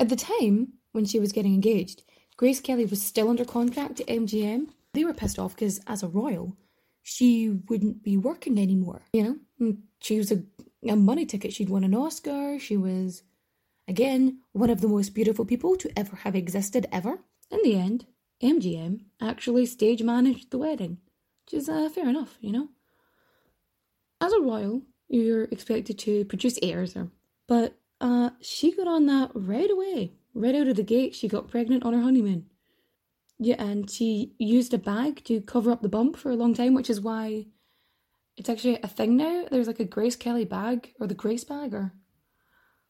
At 0.00 0.08
the 0.08 0.16
time 0.16 0.74
when 0.92 1.04
she 1.04 1.20
was 1.20 1.32
getting 1.32 1.54
engaged, 1.54 2.02
Grace 2.36 2.60
Kelly 2.60 2.86
was 2.86 3.02
still 3.02 3.28
under 3.28 3.44
contract 3.44 3.96
to 3.96 4.04
MGM. 4.04 4.68
They 4.94 5.04
were 5.04 5.14
pissed 5.14 5.38
off 5.38 5.54
because, 5.54 5.80
as 5.86 6.02
a 6.02 6.08
royal, 6.08 6.56
she 7.02 7.50
wouldn't 7.68 8.02
be 8.02 8.16
working 8.16 8.58
anymore. 8.58 9.02
You 9.12 9.38
know, 9.58 9.76
she 10.00 10.18
was 10.18 10.32
a, 10.32 10.42
a 10.88 10.96
money 10.96 11.26
ticket. 11.26 11.52
She'd 11.52 11.70
won 11.70 11.84
an 11.84 11.94
Oscar. 11.94 12.58
She 12.58 12.78
was, 12.78 13.22
again, 13.88 14.40
one 14.52 14.70
of 14.70 14.80
the 14.80 14.88
most 14.88 15.14
beautiful 15.14 15.44
people 15.44 15.76
to 15.76 15.98
ever 15.98 16.16
have 16.16 16.34
existed 16.34 16.86
ever. 16.90 17.18
In 17.50 17.60
the 17.62 17.76
end, 17.76 18.06
MGM 18.42 19.00
actually 19.20 19.66
stage 19.66 20.02
managed 20.02 20.50
the 20.50 20.58
wedding, 20.58 20.98
which 21.44 21.54
is 21.54 21.68
uh, 21.68 21.88
fair 21.88 22.08
enough, 22.08 22.36
you 22.40 22.52
know. 22.52 22.68
As 24.20 24.32
a 24.32 24.40
royal, 24.40 24.82
you're 25.08 25.44
expected 25.44 25.98
to 26.00 26.24
produce 26.24 26.58
heirs. 26.62 26.96
But 27.46 27.76
uh, 28.00 28.30
she 28.40 28.74
got 28.74 28.88
on 28.88 29.06
that 29.06 29.30
right 29.34 29.70
away, 29.70 30.12
right 30.34 30.54
out 30.54 30.68
of 30.68 30.76
the 30.76 30.82
gate. 30.82 31.14
She 31.14 31.28
got 31.28 31.50
pregnant 31.50 31.84
on 31.84 31.92
her 31.92 32.00
honeymoon. 32.00 32.46
Yeah, 33.38 33.62
and 33.62 33.90
she 33.90 34.32
used 34.38 34.72
a 34.72 34.78
bag 34.78 35.22
to 35.24 35.40
cover 35.42 35.70
up 35.70 35.82
the 35.82 35.88
bump 35.88 36.16
for 36.16 36.30
a 36.30 36.36
long 36.36 36.54
time, 36.54 36.74
which 36.74 36.88
is 36.88 37.00
why 37.00 37.46
it's 38.36 38.48
actually 38.48 38.78
a 38.82 38.88
thing 38.88 39.16
now. 39.16 39.46
There's 39.50 39.66
like 39.66 39.80
a 39.80 39.84
Grace 39.84 40.16
Kelly 40.16 40.44
bag 40.44 40.92
or 41.00 41.06
the 41.06 41.14
Grace 41.14 41.44
bag, 41.44 41.74
or 41.74 41.92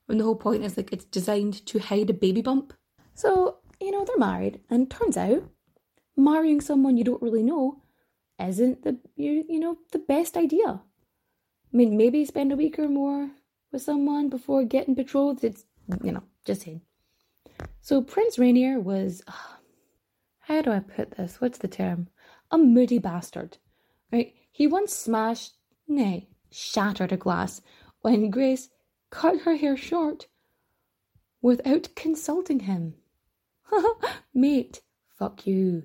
when 0.06 0.18
the 0.18 0.24
whole 0.24 0.36
point 0.36 0.64
is 0.64 0.76
like 0.76 0.92
it's 0.92 1.04
designed 1.04 1.66
to 1.66 1.78
hide 1.80 2.10
a 2.10 2.14
baby 2.14 2.42
bump. 2.42 2.72
So 3.14 3.58
you 3.80 3.90
know 3.90 4.04
they're 4.04 4.18
married, 4.18 4.60
and 4.70 4.90
turns 4.90 5.16
out 5.16 5.44
marrying 6.16 6.60
someone 6.60 6.96
you 6.96 7.04
don't 7.04 7.22
really 7.22 7.42
know 7.42 7.82
isn't 8.40 8.82
the 8.82 8.98
you 9.16 9.44
you 9.48 9.58
know 9.58 9.78
the 9.92 9.98
best 9.98 10.36
idea. 10.36 10.68
I 11.72 11.76
mean, 11.76 11.96
maybe 11.96 12.24
spend 12.24 12.52
a 12.52 12.56
week 12.56 12.78
or 12.78 12.88
more 12.88 13.30
with 13.72 13.82
someone 13.82 14.28
before 14.28 14.64
getting 14.64 14.94
betrothed. 14.94 15.44
It's 15.44 15.64
you 16.02 16.12
know 16.12 16.22
just 16.44 16.62
saying. 16.62 16.82
So 17.80 18.02
Prince 18.02 18.38
Rainier 18.38 18.80
was. 18.80 19.22
How 20.40 20.62
do 20.62 20.70
I 20.70 20.78
put 20.78 21.16
this? 21.16 21.40
What's 21.40 21.58
the 21.58 21.66
term? 21.66 22.06
A 22.52 22.56
moody 22.56 23.00
bastard. 23.00 23.58
Right? 24.12 24.32
He 24.52 24.68
once 24.68 24.94
smashed, 24.94 25.56
nay, 25.88 26.28
shattered 26.52 27.10
a 27.10 27.16
glass 27.16 27.60
when 28.02 28.30
Grace 28.30 28.68
cut 29.10 29.40
her 29.40 29.56
hair 29.56 29.76
short 29.76 30.28
without 31.42 31.88
consulting 31.96 32.60
him. 32.60 32.94
Mate, 34.34 34.80
fuck 35.18 35.46
you. 35.46 35.84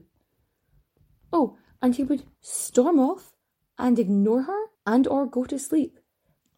Oh, 1.34 1.58
and 1.82 1.96
he 1.96 2.04
would 2.04 2.24
storm 2.42 3.00
off 3.00 3.34
and 3.78 3.98
ignore 3.98 4.44
her 4.44 4.66
and 4.86 5.08
or 5.08 5.26
go 5.26 5.46
to 5.46 5.58
sleep. 5.58 6.00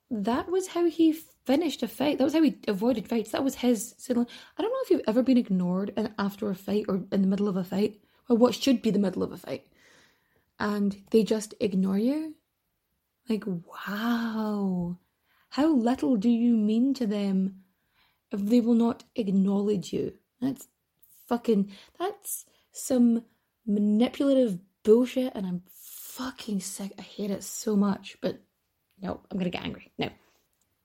That 0.09 0.49
was 0.49 0.69
how 0.69 0.85
he 0.85 1.13
finished 1.45 1.83
a 1.83 1.87
fight. 1.87 2.17
That 2.17 2.25
was 2.25 2.33
how 2.33 2.43
he 2.43 2.57
avoided 2.67 3.07
fights. 3.07 3.31
That 3.31 3.43
was 3.43 3.55
his 3.55 3.95
signal. 3.97 4.27
I 4.57 4.61
don't 4.61 4.71
know 4.71 4.79
if 4.83 4.89
you've 4.89 5.01
ever 5.07 5.23
been 5.23 5.37
ignored 5.37 5.93
after 6.17 6.49
a 6.49 6.55
fight 6.55 6.85
or 6.87 7.03
in 7.11 7.21
the 7.21 7.27
middle 7.27 7.47
of 7.47 7.57
a 7.57 7.63
fight, 7.63 7.99
or 8.29 8.37
what 8.37 8.55
should 8.55 8.81
be 8.81 8.91
the 8.91 8.99
middle 8.99 9.23
of 9.23 9.31
a 9.31 9.37
fight 9.37 9.67
and 10.59 11.03
they 11.11 11.23
just 11.23 11.53
ignore 11.59 11.97
you? 11.97 12.35
Like, 13.29 13.43
wow. 13.45 14.97
How 15.49 15.67
little 15.67 16.15
do 16.15 16.29
you 16.29 16.55
mean 16.55 16.93
to 16.95 17.07
them 17.07 17.63
if 18.31 18.41
they 18.41 18.59
will 18.59 18.73
not 18.73 19.03
acknowledge 19.15 19.93
you? 19.93 20.13
That's 20.41 20.67
fucking, 21.33 21.71
that's 21.97 22.45
some 22.71 23.23
manipulative 23.65 24.59
bullshit, 24.83 25.33
and 25.33 25.47
I'm 25.47 25.63
fucking 25.73 26.59
sick. 26.59 26.91
I 26.99 27.01
hate 27.01 27.31
it 27.31 27.43
so 27.43 27.75
much, 27.75 28.17
but 28.21 28.39
no, 29.01 29.21
I'm 29.31 29.37
gonna 29.39 29.49
get 29.49 29.63
angry. 29.63 29.91
No. 29.97 30.09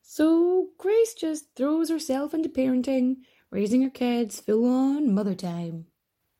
So 0.00 0.68
Grace 0.78 1.12
just 1.12 1.54
throws 1.54 1.90
herself 1.90 2.32
into 2.32 2.48
parenting, 2.48 3.16
raising 3.50 3.82
her 3.82 3.90
kids, 3.90 4.40
full 4.40 4.64
on 4.64 5.12
mother 5.12 5.34
time. 5.34 5.84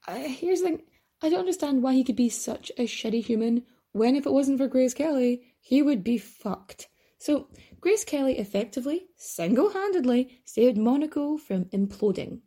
Uh, 0.06 0.14
here's 0.16 0.62
the 0.62 0.68
thing 0.68 0.82
I 1.20 1.28
don't 1.28 1.40
understand 1.40 1.82
why 1.82 1.92
he 1.92 2.04
could 2.04 2.16
be 2.16 2.30
such 2.30 2.72
a 2.78 2.86
shitty 2.86 3.22
human 3.22 3.64
when, 3.92 4.16
if 4.16 4.24
it 4.24 4.32
wasn't 4.32 4.58
for 4.58 4.68
Grace 4.68 4.94
Kelly, 4.94 5.42
he 5.60 5.82
would 5.82 6.02
be 6.02 6.16
fucked. 6.16 6.88
So, 7.18 7.48
Grace 7.80 8.04
Kelly 8.04 8.38
effectively, 8.38 9.08
single 9.16 9.70
handedly, 9.70 10.40
saved 10.44 10.78
Monaco 10.78 11.36
from 11.36 11.66
imploding. 11.66 12.40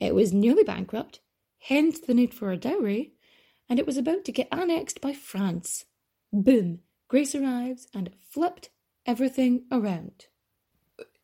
It 0.00 0.14
was 0.14 0.32
nearly 0.32 0.64
bankrupt, 0.64 1.20
hence 1.58 2.00
the 2.00 2.14
need 2.14 2.34
for 2.34 2.52
a 2.52 2.56
dowry, 2.56 3.12
and 3.68 3.78
it 3.78 3.86
was 3.86 3.96
about 3.96 4.24
to 4.24 4.32
get 4.32 4.48
annexed 4.52 5.00
by 5.00 5.12
France. 5.12 5.84
Boom! 6.32 6.80
Grace 7.08 7.34
arrives 7.34 7.88
and 7.94 8.10
flipped 8.30 8.70
everything 9.06 9.64
around. 9.70 10.26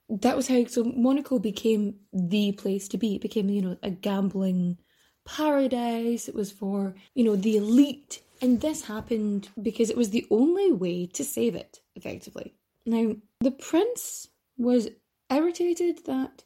That 0.08 0.36
was 0.36 0.48
how 0.48 0.64
so 0.66 0.84
Monaco 0.84 1.38
became 1.38 1.96
the 2.12 2.52
place 2.52 2.88
to 2.88 2.98
be. 2.98 3.16
It 3.16 3.22
became, 3.22 3.48
you 3.48 3.62
know, 3.62 3.76
a 3.82 3.90
gambling 3.90 4.78
paradise, 5.24 6.28
it 6.28 6.34
was 6.34 6.50
for, 6.50 6.94
you 7.14 7.24
know, 7.24 7.36
the 7.36 7.56
elite. 7.56 8.22
And 8.40 8.60
this 8.60 8.84
happened 8.84 9.48
because 9.60 9.90
it 9.90 9.96
was 9.96 10.10
the 10.10 10.26
only 10.30 10.72
way 10.72 11.06
to 11.06 11.24
save 11.24 11.54
it, 11.54 11.80
effectively. 11.94 12.54
Now, 12.84 13.14
the 13.40 13.52
prince 13.52 14.28
was 14.56 14.88
irritated 15.30 16.04
that 16.06 16.44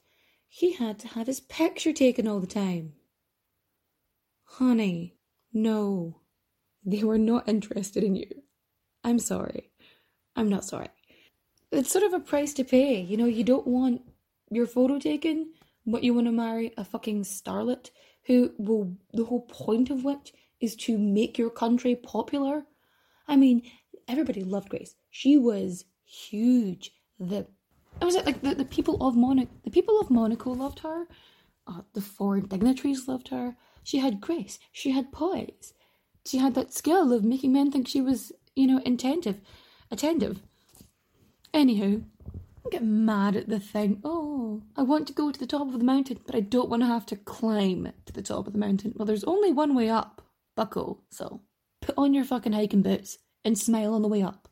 he 0.56 0.72
had 0.72 0.98
to 0.98 1.08
have 1.08 1.26
his 1.26 1.40
picture 1.40 1.92
taken 1.92 2.26
all 2.26 2.40
the 2.40 2.46
time. 2.46 2.94
Honey, 4.44 5.14
no, 5.52 6.22
they 6.82 7.04
were 7.04 7.18
not 7.18 7.46
interested 7.54 8.02
in 8.02 8.16
you. 8.16 8.42
I'm 9.04 9.18
sorry. 9.18 9.70
I'm 10.34 10.48
not 10.48 10.64
sorry. 10.64 10.88
It's 11.70 11.92
sort 11.92 12.04
of 12.04 12.14
a 12.14 12.20
price 12.20 12.54
to 12.54 12.64
pay. 12.64 13.02
You 13.02 13.18
know, 13.18 13.26
you 13.26 13.44
don't 13.44 13.66
want 13.66 14.00
your 14.50 14.66
photo 14.66 14.98
taken, 14.98 15.52
but 15.84 16.02
you 16.02 16.14
want 16.14 16.26
to 16.26 16.32
marry 16.32 16.72
a 16.78 16.86
fucking 16.86 17.24
starlet 17.24 17.90
who 18.24 18.52
will, 18.56 18.96
the 19.12 19.26
whole 19.26 19.42
point 19.42 19.90
of 19.90 20.04
which 20.04 20.32
is 20.58 20.74
to 20.76 20.96
make 20.96 21.36
your 21.36 21.50
country 21.50 21.94
popular. 21.94 22.64
I 23.28 23.36
mean, 23.36 23.60
everybody 24.08 24.42
loved 24.42 24.70
Grace. 24.70 24.94
She 25.10 25.36
was 25.36 25.84
huge. 26.06 26.92
The 27.20 27.46
was 28.04 28.14
it 28.14 28.26
like 28.26 28.42
the, 28.42 28.54
the 28.54 28.64
people 28.64 29.06
of 29.06 29.16
Monaco 29.16 29.50
the 29.64 29.70
people 29.70 29.98
of 30.00 30.11
Monaco 30.11 30.50
loved 30.52 30.80
her. 30.80 31.06
Uh, 31.66 31.80
the 31.94 32.00
foreign 32.00 32.46
dignitaries 32.46 33.09
loved 33.09 33.28
her. 33.28 33.56
She 33.82 33.98
had 33.98 34.20
grace. 34.20 34.59
She 34.72 34.90
had 34.92 35.12
poise. 35.12 35.72
She 36.24 36.38
had 36.38 36.54
that 36.54 36.72
skill 36.72 37.12
of 37.12 37.24
making 37.24 37.52
men 37.52 37.70
think 37.70 37.88
she 37.88 38.00
was, 38.00 38.32
you 38.54 38.66
know, 38.66 38.80
attentive. 38.85 39.40
Attentive. 39.90 40.42
Anywho, 41.54 42.04
get 42.70 42.85
mad 42.85 43.37
at 43.37 43.48
the 43.48 43.61
thing. 43.61 44.00
Oh, 44.04 44.62
I 44.76 44.82
want 44.82 45.06
to 45.06 45.12
go 45.12 45.30
to 45.30 45.38
the 45.38 45.46
top 45.46 45.68
of 45.68 45.78
the 45.78 45.85
mountain, 45.85 46.20
but 46.26 46.35
I 46.35 46.40
don't 46.40 46.68
want 46.68 46.82
to 46.82 46.88
have 46.88 47.06
to 47.06 47.16
climb 47.16 47.92
to 48.04 48.12
the 48.12 48.22
top 48.22 48.46
of 48.46 48.52
the 48.52 48.59
mountain. 48.59 48.92
Well, 48.96 49.06
there's 49.06 49.24
only 49.24 49.52
one 49.52 49.74
way 49.74 49.88
up, 49.88 50.22
buckle. 50.54 51.02
So 51.11 51.42
put 51.80 51.94
on 51.96 52.14
your 52.14 52.24
fucking 52.24 52.52
hiking 52.52 52.82
boots 52.82 53.18
and 53.44 53.59
smile 53.59 53.94
on 53.94 54.02
the 54.02 54.09
way 54.09 54.22
up. 54.22 54.48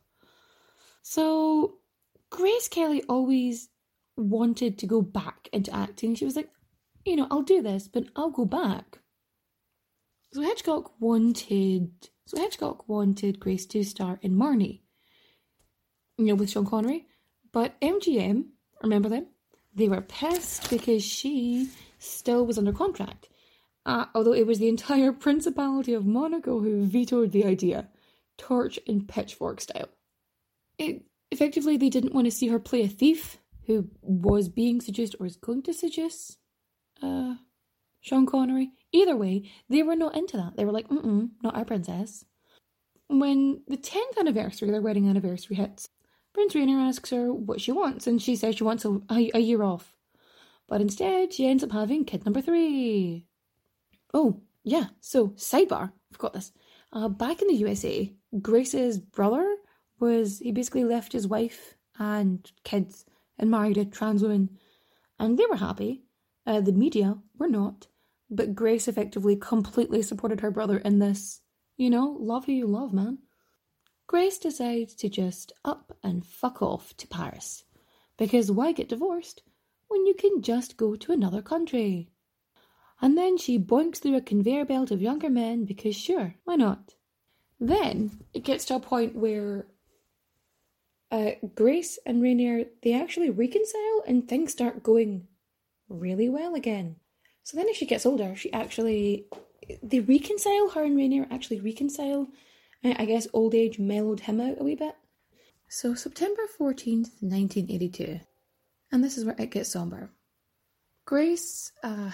So 1.01 1.79
Grace 2.35 2.67
Kelly 2.67 3.01
always 3.07 3.69
wanted 4.17 4.77
to 4.79 4.87
go 4.87 5.01
back 5.01 5.47
into 5.53 5.73
acting. 5.73 6.15
She 6.15 6.25
was 6.25 6.35
like, 6.35 6.49
you 7.05 7.15
know, 7.15 7.27
I'll 7.31 7.43
do 7.43 7.61
this, 7.61 7.87
but 7.87 8.05
I'll 8.13 8.29
go 8.29 8.43
back. 8.43 8.99
So 10.33 10.41
Hitchcock 10.41 10.99
wanted 10.99 11.91
so 12.27 12.37
Hitchcock 12.37 12.89
wanted 12.89 13.39
Grace 13.39 13.65
to 13.67 13.83
star 13.83 14.19
in 14.21 14.35
Marnie. 14.35 14.81
You 16.17 16.25
know, 16.25 16.35
with 16.35 16.49
Sean 16.49 16.65
Connery. 16.65 17.07
But 17.53 17.79
MGM, 17.79 18.47
remember 18.83 19.07
them? 19.07 19.27
They 19.73 19.87
were 19.87 20.01
pissed 20.01 20.69
because 20.69 21.05
she 21.05 21.69
still 21.99 22.45
was 22.45 22.57
under 22.57 22.73
contract. 22.73 23.29
Uh, 23.85 24.07
although 24.13 24.33
it 24.33 24.45
was 24.45 24.59
the 24.59 24.67
entire 24.67 25.11
Principality 25.27 25.93
of 25.93 26.05
Monaco 26.05 26.59
who 26.59 26.83
vetoed 26.83 27.31
the 27.31 27.45
idea, 27.45 27.87
torch 28.37 28.77
and 28.87 29.07
pitchfork 29.07 29.61
style. 29.61 29.87
It, 30.77 31.03
effectively, 31.31 31.77
they 31.77 31.89
didn't 31.89 32.13
want 32.13 32.25
to 32.25 32.31
see 32.31 32.47
her 32.47 32.59
play 32.59 32.83
a 32.83 32.87
thief 32.87 33.37
who 33.65 33.89
was 34.01 34.49
being 34.49 34.81
seduced 34.81 35.15
or 35.19 35.23
was 35.23 35.35
going 35.35 35.63
to 35.63 35.73
seduce 35.73 36.37
uh, 37.01 37.35
Sean 38.01 38.25
Connery. 38.25 38.71
Either 38.91 39.17
way, 39.17 39.49
they 39.69 39.83
were 39.83 39.95
not 39.95 40.15
into 40.15 40.37
that. 40.37 40.55
They 40.55 40.65
were 40.65 40.71
like, 40.71 40.87
mm-mm, 40.89 41.29
not 41.41 41.55
our 41.55 41.65
princess. 41.65 42.25
When 43.07 43.61
the 43.67 43.77
10th 43.77 44.17
anniversary, 44.19 44.71
their 44.71 44.81
wedding 44.81 45.09
anniversary 45.09 45.55
hits, 45.55 45.89
Prince 46.33 46.55
Rainier 46.55 46.79
asks 46.79 47.11
her 47.11 47.33
what 47.33 47.61
she 47.61 47.71
wants, 47.71 48.07
and 48.07 48.21
she 48.21 48.35
says 48.35 48.55
she 48.55 48.63
wants 48.63 48.85
a, 48.85 48.99
a, 49.09 49.31
a 49.35 49.39
year 49.39 49.63
off. 49.63 49.95
But 50.67 50.81
instead, 50.81 51.33
she 51.33 51.47
ends 51.47 51.63
up 51.63 51.71
having 51.71 52.05
kid 52.05 52.25
number 52.25 52.41
three. 52.41 53.25
Oh, 54.13 54.41
yeah, 54.63 54.85
so 54.99 55.29
sidebar, 55.29 55.91
forgot 56.11 56.33
this. 56.33 56.51
Uh, 56.91 57.07
back 57.07 57.41
in 57.41 57.47
the 57.47 57.55
USA, 57.55 58.11
Grace's 58.41 58.99
brother 58.99 59.55
was, 60.05 60.39
he 60.39 60.51
basically 60.51 60.83
left 60.83 61.13
his 61.13 61.27
wife 61.27 61.75
and 61.97 62.51
kids 62.63 63.05
and 63.39 63.49
married 63.49 63.77
a 63.77 63.85
trans 63.85 64.21
woman, 64.21 64.49
and 65.19 65.37
they 65.37 65.45
were 65.49 65.55
happy. 65.55 66.03
Uh, 66.45 66.61
the 66.61 66.71
media 66.71 67.17
were 67.37 67.47
not, 67.47 67.87
but 68.29 68.53
Grace 68.53 68.87
effectively 68.87 69.35
completely 69.35 70.01
supported 70.03 70.41
her 70.41 70.51
brother 70.51 70.77
in 70.77 70.99
this, 70.99 71.41
you 71.75 71.89
know, 71.89 72.17
love 72.19 72.45
who 72.45 72.51
you 72.51 72.67
love, 72.67 72.93
man. 72.93 73.17
Grace 74.07 74.37
decides 74.37 74.93
to 74.93 75.09
just 75.09 75.51
up 75.63 75.97
and 76.03 76.23
fuck 76.23 76.61
off 76.61 76.95
to 76.97 77.07
Paris. 77.07 77.63
Because 78.17 78.51
why 78.51 78.71
get 78.71 78.89
divorced 78.89 79.41
when 79.87 80.05
you 80.05 80.13
can 80.13 80.43
just 80.43 80.77
go 80.77 80.95
to 80.95 81.11
another 81.11 81.41
country? 81.41 82.11
And 83.01 83.17
then 83.17 83.37
she 83.37 83.57
boinks 83.59 83.97
through 83.97 84.15
a 84.15 84.21
conveyor 84.21 84.65
belt 84.65 84.91
of 84.91 85.01
younger 85.01 85.29
men 85.29 85.65
because 85.65 85.95
sure, 85.95 86.35
why 86.43 86.55
not? 86.55 86.93
Then 87.59 88.23
it 88.33 88.43
gets 88.43 88.65
to 88.65 88.75
a 88.75 88.79
point 88.79 89.15
where 89.15 89.65
uh, 91.15 91.31
Grace 91.55 91.97
and 92.05 92.21
Rainier 92.21 92.65
they 92.83 92.93
actually 92.93 93.29
reconcile 93.29 94.03
and 94.07 94.27
things 94.27 94.51
start 94.51 94.83
going 94.83 95.27
really 95.89 96.29
well 96.29 96.55
again. 96.55 96.97
So 97.43 97.57
then 97.57 97.69
as 97.69 97.77
she 97.77 97.85
gets 97.85 98.05
older, 98.05 98.35
she 98.35 98.51
actually 98.51 99.27
they 99.81 99.99
reconcile 99.99 100.69
her 100.69 100.83
and 100.83 100.97
Rainier 100.97 101.27
actually 101.31 101.59
reconcile 101.59 102.27
I 102.83 103.05
guess 103.05 103.27
old 103.33 103.55
age 103.55 103.79
mellowed 103.79 104.19
him 104.21 104.39
out 104.39 104.59
a 104.59 104.63
wee 104.63 104.75
bit. 104.75 104.95
So, 105.67 105.95
September 105.95 106.43
14th, 106.59 107.09
1982. 107.21 108.19
And 108.91 109.03
this 109.03 109.17
is 109.17 109.25
where 109.25 109.35
it 109.39 109.51
gets 109.51 109.69
somber. 109.69 110.11
Grace 111.05 111.71
uh, 111.83 112.11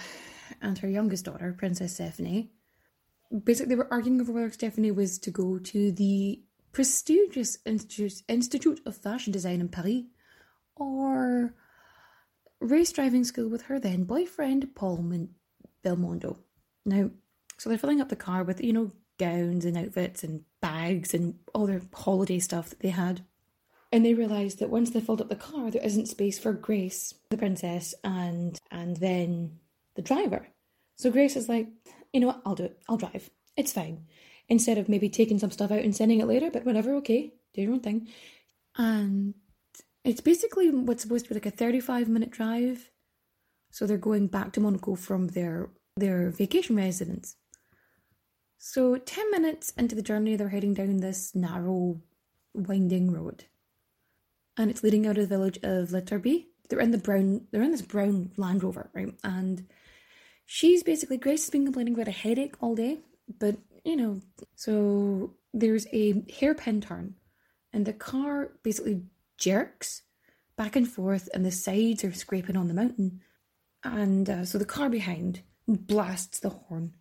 and 0.60 0.78
her 0.78 0.88
youngest 0.88 1.26
daughter, 1.26 1.54
Princess 1.56 1.94
Stephanie, 1.94 2.50
basically 3.44 3.70
they 3.70 3.76
were 3.76 3.92
arguing 3.92 4.20
over 4.20 4.32
whether 4.32 4.50
Stephanie 4.50 4.90
was 4.90 5.18
to 5.18 5.30
go 5.30 5.58
to 5.58 5.92
the 5.92 6.42
prestigious 6.72 7.58
Institute, 7.64 8.22
Institute 8.28 8.80
of 8.86 8.96
Fashion 8.96 9.32
Design 9.32 9.60
in 9.60 9.68
Paris 9.68 10.02
or 10.76 11.54
race 12.60 12.92
driving 12.92 13.24
school 13.24 13.48
with 13.48 13.62
her 13.62 13.78
then 13.78 14.04
boyfriend, 14.04 14.74
Paul 14.74 14.98
Belmondo. 15.84 16.38
Now, 16.84 17.10
so 17.58 17.68
they're 17.68 17.78
filling 17.78 18.00
up 18.00 18.08
the 18.08 18.16
car 18.16 18.42
with, 18.42 18.62
you 18.62 18.72
know, 18.72 18.92
gowns 19.18 19.64
and 19.64 19.76
outfits 19.76 20.24
and 20.24 20.42
bags 20.60 21.14
and 21.14 21.34
all 21.54 21.66
their 21.66 21.82
holiday 21.94 22.38
stuff 22.38 22.70
that 22.70 22.80
they 22.80 22.88
had. 22.88 23.24
And 23.92 24.04
they 24.04 24.14
realise 24.14 24.54
that 24.54 24.70
once 24.70 24.90
they 24.90 25.00
filled 25.00 25.20
up 25.20 25.28
the 25.28 25.36
car, 25.36 25.70
there 25.70 25.84
isn't 25.84 26.08
space 26.08 26.38
for 26.38 26.52
Grace, 26.54 27.14
the 27.28 27.36
princess, 27.36 27.94
and 28.02 28.58
and 28.70 28.96
then 28.96 29.58
the 29.96 30.02
driver. 30.02 30.48
So 30.96 31.10
Grace 31.10 31.36
is 31.36 31.48
like, 31.48 31.68
you 32.12 32.20
know 32.20 32.28
what, 32.28 32.40
I'll 32.46 32.54
do 32.54 32.64
it. 32.64 32.82
I'll 32.88 32.96
drive. 32.96 33.28
It's 33.56 33.72
fine. 33.72 34.06
Instead 34.48 34.78
of 34.78 34.88
maybe 34.88 35.08
taking 35.08 35.38
some 35.38 35.50
stuff 35.50 35.70
out 35.70 35.80
and 35.80 35.94
sending 35.96 36.20
it 36.20 36.26
later, 36.26 36.50
but 36.50 36.66
whatever, 36.66 36.94
okay, 36.96 37.32
do 37.54 37.62
your 37.62 37.72
own 37.72 37.80
thing. 37.80 38.08
And 38.76 39.34
it's 40.04 40.20
basically 40.20 40.70
what's 40.70 41.02
supposed 41.02 41.24
to 41.24 41.28
be 41.28 41.34
like 41.34 41.46
a 41.46 41.56
35 41.56 42.08
minute 42.08 42.30
drive. 42.30 42.90
So 43.70 43.86
they're 43.86 43.96
going 43.96 44.26
back 44.26 44.52
to 44.52 44.60
Monaco 44.60 44.96
from 44.96 45.28
their 45.28 45.70
their 45.96 46.30
vacation 46.30 46.76
residence. 46.76 47.36
So 48.58 48.96
10 48.96 49.30
minutes 49.30 49.70
into 49.76 49.94
the 49.94 50.02
journey, 50.02 50.36
they're 50.36 50.48
heading 50.48 50.74
down 50.74 50.98
this 50.98 51.34
narrow, 51.34 52.00
winding 52.54 53.10
road. 53.10 53.44
And 54.56 54.70
it's 54.70 54.82
leading 54.82 55.06
out 55.06 55.18
of 55.18 55.28
the 55.28 55.34
village 55.34 55.58
of 55.62 55.92
Le. 55.92 56.02
They're 56.68 56.80
in 56.80 56.90
the 56.90 56.98
brown 56.98 57.46
they're 57.50 57.62
in 57.62 57.70
this 57.70 57.82
brown 57.82 58.30
Land 58.36 58.62
Rover, 58.62 58.90
right? 58.94 59.14
And 59.24 59.66
she's 60.46 60.82
basically 60.82 61.18
Grace 61.18 61.44
has 61.44 61.50
been 61.50 61.64
complaining 61.64 61.94
about 61.94 62.08
a 62.08 62.12
headache 62.12 62.54
all 62.60 62.74
day, 62.74 63.00
but 63.38 63.56
you 63.84 63.96
know, 63.96 64.20
so 64.54 65.34
there's 65.52 65.86
a 65.92 66.24
hairpin 66.38 66.80
turn 66.80 67.14
and 67.72 67.86
the 67.86 67.92
car 67.92 68.52
basically 68.62 69.02
jerks 69.38 70.02
back 70.56 70.76
and 70.76 70.88
forth 70.88 71.28
and 71.34 71.44
the 71.44 71.50
sides 71.50 72.04
are 72.04 72.12
scraping 72.12 72.56
on 72.56 72.68
the 72.68 72.74
mountain. 72.74 73.20
And 73.84 74.28
uh, 74.28 74.44
so 74.44 74.58
the 74.58 74.64
car 74.64 74.88
behind 74.88 75.42
blasts 75.66 76.38
the 76.38 76.50
horn. 76.50 76.94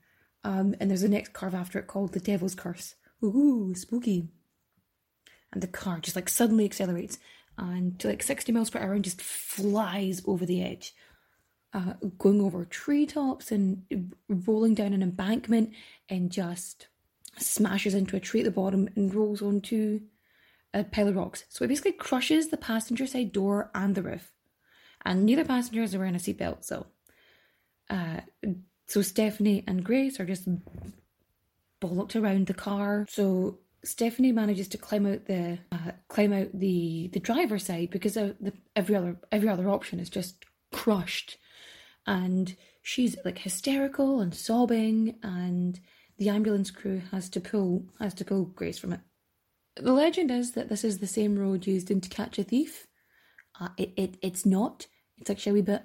Um, 0.43 0.75
and 0.79 0.89
there's 0.89 1.03
a 1.03 1.09
next 1.09 1.33
curve 1.33 1.53
after 1.53 1.77
it 1.77 1.87
called 1.87 2.13
the 2.13 2.19
Devil's 2.19 2.55
Curse. 2.55 2.95
Ooh, 3.23 3.73
spooky. 3.75 4.29
And 5.53 5.61
the 5.61 5.67
car 5.67 5.99
just 5.99 6.15
like 6.15 6.29
suddenly 6.29 6.65
accelerates 6.65 7.19
and 7.57 7.99
to 7.99 8.07
like 8.07 8.23
60 8.23 8.51
miles 8.51 8.69
per 8.69 8.79
hour 8.79 8.93
and 8.93 9.03
just 9.03 9.21
flies 9.21 10.21
over 10.25 10.45
the 10.45 10.63
edge, 10.63 10.95
uh, 11.73 11.93
going 12.17 12.41
over 12.41 12.65
treetops 12.65 13.51
and 13.51 13.83
rolling 14.27 14.73
down 14.73 14.93
an 14.93 15.03
embankment 15.03 15.73
and 16.11 16.31
just 16.31 16.87
smashes 17.37 17.95
into 17.95 18.15
a 18.15 18.19
tree 18.19 18.41
at 18.41 18.43
the 18.43 18.51
bottom 18.51 18.87
and 18.95 19.15
rolls 19.15 19.41
onto 19.41 20.01
a 20.73 20.83
pile 20.83 21.07
of 21.07 21.15
rocks. 21.15 21.45
So 21.49 21.65
it 21.65 21.69
basically 21.69 21.93
crushes 21.93 22.49
the 22.49 22.57
passenger 22.57 23.07
side 23.07 23.31
door 23.31 23.71
and 23.73 23.95
the 23.95 24.03
roof. 24.03 24.31
And 25.03 25.25
neither 25.25 25.45
passengers 25.45 25.95
are 25.95 25.99
wearing 25.99 26.15
a 26.15 26.19
seatbelt, 26.19 26.63
so 26.63 26.85
uh, 27.89 28.21
so 28.87 29.01
Stephanie 29.01 29.63
and 29.67 29.83
Grace 29.83 30.19
are 30.19 30.25
just 30.25 30.47
bollocked 31.81 32.21
around 32.21 32.47
the 32.47 32.53
car. 32.53 33.05
So 33.09 33.59
Stephanie 33.83 34.31
manages 34.31 34.67
to 34.69 34.77
climb 34.77 35.07
out 35.07 35.25
the 35.25 35.57
uh, 35.71 35.91
climb 36.07 36.33
out 36.33 36.49
the 36.53 37.09
the 37.11 37.19
driver's 37.19 37.65
side 37.65 37.89
because 37.89 38.13
the, 38.13 38.53
every 38.75 38.95
other 38.95 39.17
every 39.31 39.49
other 39.49 39.69
option 39.69 39.99
is 39.99 40.09
just 40.09 40.45
crushed, 40.71 41.37
and 42.05 42.55
she's 42.83 43.15
like 43.25 43.39
hysterical 43.39 44.21
and 44.21 44.35
sobbing, 44.35 45.15
and 45.23 45.79
the 46.17 46.29
ambulance 46.29 46.71
crew 46.71 47.01
has 47.11 47.29
to 47.29 47.39
pull 47.39 47.85
has 47.99 48.13
to 48.15 48.25
pull 48.25 48.45
Grace 48.45 48.79
from 48.79 48.93
it. 48.93 48.99
The 49.75 49.93
legend 49.93 50.31
is 50.31 50.51
that 50.51 50.69
this 50.69 50.83
is 50.83 50.99
the 50.99 51.07
same 51.07 51.39
road 51.39 51.65
used 51.65 51.89
in 51.89 52.01
To 52.01 52.09
Catch 52.09 52.37
a 52.39 52.43
Thief. 52.43 52.87
Uh, 53.59 53.69
it, 53.77 53.93
it 53.95 54.17
it's 54.21 54.45
not. 54.45 54.87
It's 55.17 55.29
actually 55.29 55.51
a 55.51 55.53
wee 55.53 55.61
bit. 55.61 55.83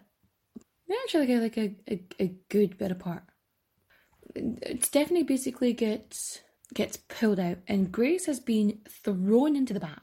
Actually, 1.04 1.36
like 1.36 1.56
a, 1.56 1.74
a, 1.88 2.00
a 2.18 2.34
good 2.48 2.78
bit 2.78 2.90
apart. 2.90 3.22
Stephanie 4.80 5.22
basically 5.22 5.72
gets 5.72 6.40
gets 6.74 6.96
pulled 6.96 7.38
out, 7.38 7.58
and 7.68 7.92
Grace 7.92 8.26
has 8.26 8.40
been 8.40 8.80
thrown 8.88 9.54
into 9.54 9.72
the 9.72 9.80
back. 9.80 10.02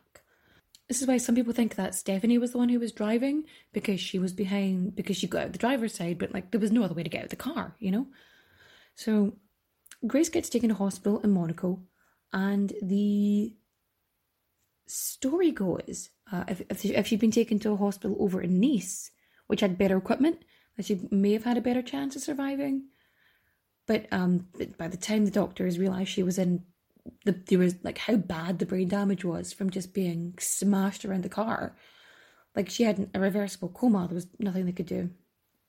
This 0.88 1.02
is 1.02 1.08
why 1.08 1.18
some 1.18 1.36
people 1.36 1.54
think 1.54 1.76
that 1.76 1.96
Stephanie 1.96 2.38
was 2.38 2.52
the 2.52 2.58
one 2.58 2.70
who 2.70 2.80
was 2.80 2.92
driving 2.92 3.44
because 3.74 4.00
she 4.00 4.20
was 4.20 4.34
behind 4.34 4.96
because 4.96 5.18
she 5.18 5.28
got 5.28 5.44
out 5.44 5.52
the 5.52 5.58
driver's 5.58 5.94
side, 5.94 6.18
but 6.18 6.34
like 6.34 6.52
there 6.52 6.60
was 6.60 6.72
no 6.72 6.84
other 6.84 6.94
way 6.94 7.04
to 7.04 7.10
get 7.10 7.20
out 7.20 7.26
of 7.26 7.30
the 7.32 7.36
car, 7.36 7.76
you 7.80 7.92
know. 7.92 8.08
So 8.96 9.34
Grace 10.06 10.30
gets 10.30 10.50
taken 10.50 10.70
to 10.70 10.76
hospital 10.76 11.20
in 11.22 11.32
Monaco, 11.32 11.82
and 12.32 12.74
the 12.82 13.56
story 14.88 15.52
goes, 15.52 16.10
uh, 16.32 16.44
if, 16.48 16.62
if, 16.70 16.86
if 16.86 17.08
she'd 17.08 17.20
been 17.20 17.32
taken 17.32 17.60
to 17.60 17.72
a 17.72 17.78
hospital 17.78 18.18
over 18.20 18.42
in 18.42 18.60
Nice, 18.60 19.12
which 19.48 19.62
had 19.62 19.78
better 19.78 19.98
equipment, 19.98 20.44
that 20.76 20.86
she 20.86 21.08
may 21.12 21.34
have 21.34 21.44
had 21.44 21.58
a 21.58 21.62
better 21.62 21.82
chance 21.82 22.16
of 22.16 22.22
surviving. 22.22 22.86
But 23.88 24.08
um, 24.12 24.48
by 24.78 24.88
the 24.88 24.98
time 24.98 25.26
the 25.26 25.32
doctors 25.32 25.80
realised 25.80 26.10
she 26.10 26.24
was 26.24 26.38
in 26.38 26.64
the, 27.26 27.34
there 27.48 27.60
was 27.60 27.76
like 27.84 27.98
how 27.98 28.16
bad 28.16 28.60
the 28.60 28.66
brain 28.66 28.88
damage 28.88 29.26
was 29.26 29.52
from 29.52 29.70
just 29.70 29.94
being 29.94 30.36
smashed 30.40 31.04
around 31.04 31.24
the 31.24 31.30
car. 31.30 31.76
Like 32.56 32.70
she 32.70 32.84
had 32.84 33.10
a 33.14 33.20
reversible 33.20 33.70
coma. 33.70 34.08
There 34.08 34.16
was 34.16 34.28
nothing 34.40 34.66
they 34.66 34.72
could 34.72 34.86
do. 34.86 35.10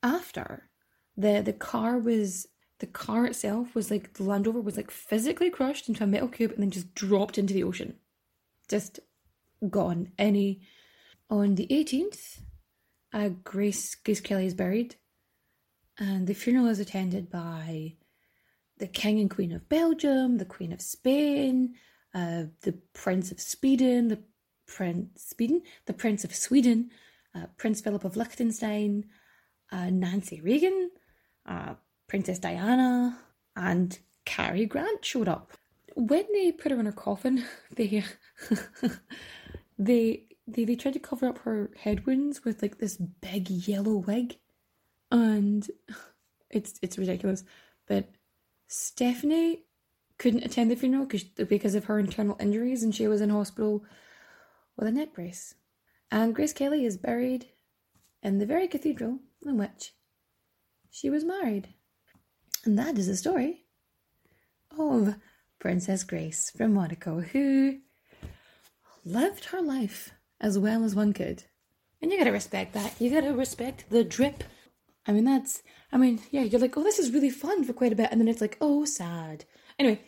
After 0.03 0.69
the 1.17 1.41
the 1.41 1.53
car 1.53 1.99
was 1.99 2.47
the 2.85 2.91
car 2.91 3.25
itself 3.25 3.75
was 3.75 3.91
like 3.91 4.13
the 4.13 4.23
Land 4.23 4.47
Rover 4.47 4.61
was 4.61 4.77
like 4.77 4.91
physically 4.91 5.49
crushed 5.49 5.89
into 5.89 6.05
a 6.05 6.07
metal 6.07 6.29
cube 6.29 6.53
and 6.53 6.63
then 6.63 6.71
just 6.71 6.95
dropped 6.95 7.39
into 7.39 7.55
the 7.55 7.65
ocean. 7.65 7.95
Just 8.69 9.01
gone. 9.71 10.13
Any 10.19 10.61
on 11.31 11.55
the 11.55 11.67
18th, 11.69 12.41
uh, 13.15 13.31
Grace 13.43 13.95
Grace 13.95 14.21
Kelly 14.21 14.45
is 14.45 14.53
buried, 14.53 14.97
and 15.99 16.27
the 16.27 16.35
funeral 16.35 16.67
is 16.67 16.79
attended 16.79 17.31
by 17.31 17.97
the 18.77 18.87
King 18.87 19.19
and 19.19 19.31
Queen 19.31 19.53
of 19.53 19.67
Belgium, 19.71 20.37
the 20.37 20.45
Queen 20.45 20.71
of 20.71 20.83
Spain, 20.83 21.77
uh, 22.15 22.45
the 22.65 22.75
Prince 22.93 23.33
of 23.33 23.41
Sweden, 23.41 24.09
the 24.09 24.23
Prince 24.67 25.31
Sweden, 25.31 25.63
the 25.87 25.95
Prince 25.95 26.23
of 26.23 26.35
Sweden, 26.35 26.91
uh, 27.35 27.47
Prince 27.57 27.81
Philip 27.81 28.05
of 28.05 28.15
Liechtenstein, 28.15 29.07
uh, 29.73 29.89
Nancy 29.89 30.43
Reagan, 30.43 30.91
uh, 31.47 31.77
Princess 32.09 32.39
Diana, 32.39 33.19
and 33.57 33.99
Cary 34.25 34.67
Grant 34.67 35.05
showed 35.05 35.29
up. 35.29 35.53
When 35.95 36.25
they 36.33 36.53
put 36.53 36.73
her 36.73 36.81
in 36.81 36.87
her 36.87 36.93
coffin, 36.93 37.45
they 37.77 38.05
they 39.79 40.27
they 40.47 40.65
they 40.65 40.77
tried 40.77 40.95
to 40.95 41.01
cover 41.01 41.27
up 41.27 41.39
her 41.39 41.71
head 41.79 42.07
wounds 42.07 42.45
with 42.45 42.63
like 42.63 42.79
this 42.79 42.97
big 42.97 43.51
yellow 43.51 43.97
wig, 43.97 44.39
and 45.11 45.69
it's 46.51 46.79
it's 46.83 46.99
ridiculous. 46.99 47.45
But 47.87 48.11
Stephanie 48.67 49.65
couldn't 50.19 50.45
attend 50.45 50.71
the 50.71 50.77
funeral 50.77 51.09
because 51.49 51.75
of 51.75 51.85
her 51.87 51.99
internal 51.99 52.37
injuries, 52.41 52.83
and 52.83 52.95
she 52.95 53.09
was 53.09 53.21
in 53.21 53.31
hospital 53.31 53.85
with 54.77 54.89
a 54.89 54.93
neck 54.93 55.15
brace. 55.15 55.55
And 56.11 56.35
Grace 56.35 56.53
Kelly 56.53 56.85
is 56.85 56.97
buried 56.97 57.47
in 58.23 58.39
the 58.39 58.47
very 58.47 58.69
cathedral 58.69 59.19
in 59.45 59.59
which 59.59 59.95
she 60.91 61.11
was 61.11 61.25
married. 61.25 61.75
And 62.65 62.79
that 62.79 62.99
is 62.99 63.07
the 63.07 63.17
story 63.17 63.65
of 64.79 65.17
Princess 65.59 66.03
Grace 66.03 66.51
from 66.51 66.75
Monaco, 66.75 67.21
who 67.21 67.79
lived 69.05 69.47
her 69.47 69.61
life 69.61 70.13
as 70.41 70.59
well 70.59 70.83
as 70.85 70.95
one 70.95 71.13
could. 71.13 71.45
And 72.01 72.11
you 72.11 72.19
gotta 72.19 72.33
respect 72.33 72.73
that. 72.75 73.01
You 73.01 73.11
gotta 73.11 73.35
respect 73.35 73.85
the 73.91 74.03
drip. 74.03 74.45
I 75.07 75.13
mean, 75.13 75.25
that's, 75.25 75.63
I 75.93 75.99
mean, 75.99 76.21
yeah, 76.31 76.43
you're 76.43 76.61
like, 76.61 76.77
oh, 76.77 76.83
this 76.83 76.99
is 76.99 77.13
really 77.13 77.31
fun 77.31 77.65
for 77.65 77.75
quite 77.75 77.93
a 77.93 77.97
bit. 77.97 78.09
And 78.11 78.21
then 78.21 78.29
it's 78.29 78.41
like, 78.41 78.57
oh, 78.61 78.85
sad. 78.87 79.45
Anyway, 79.79 80.01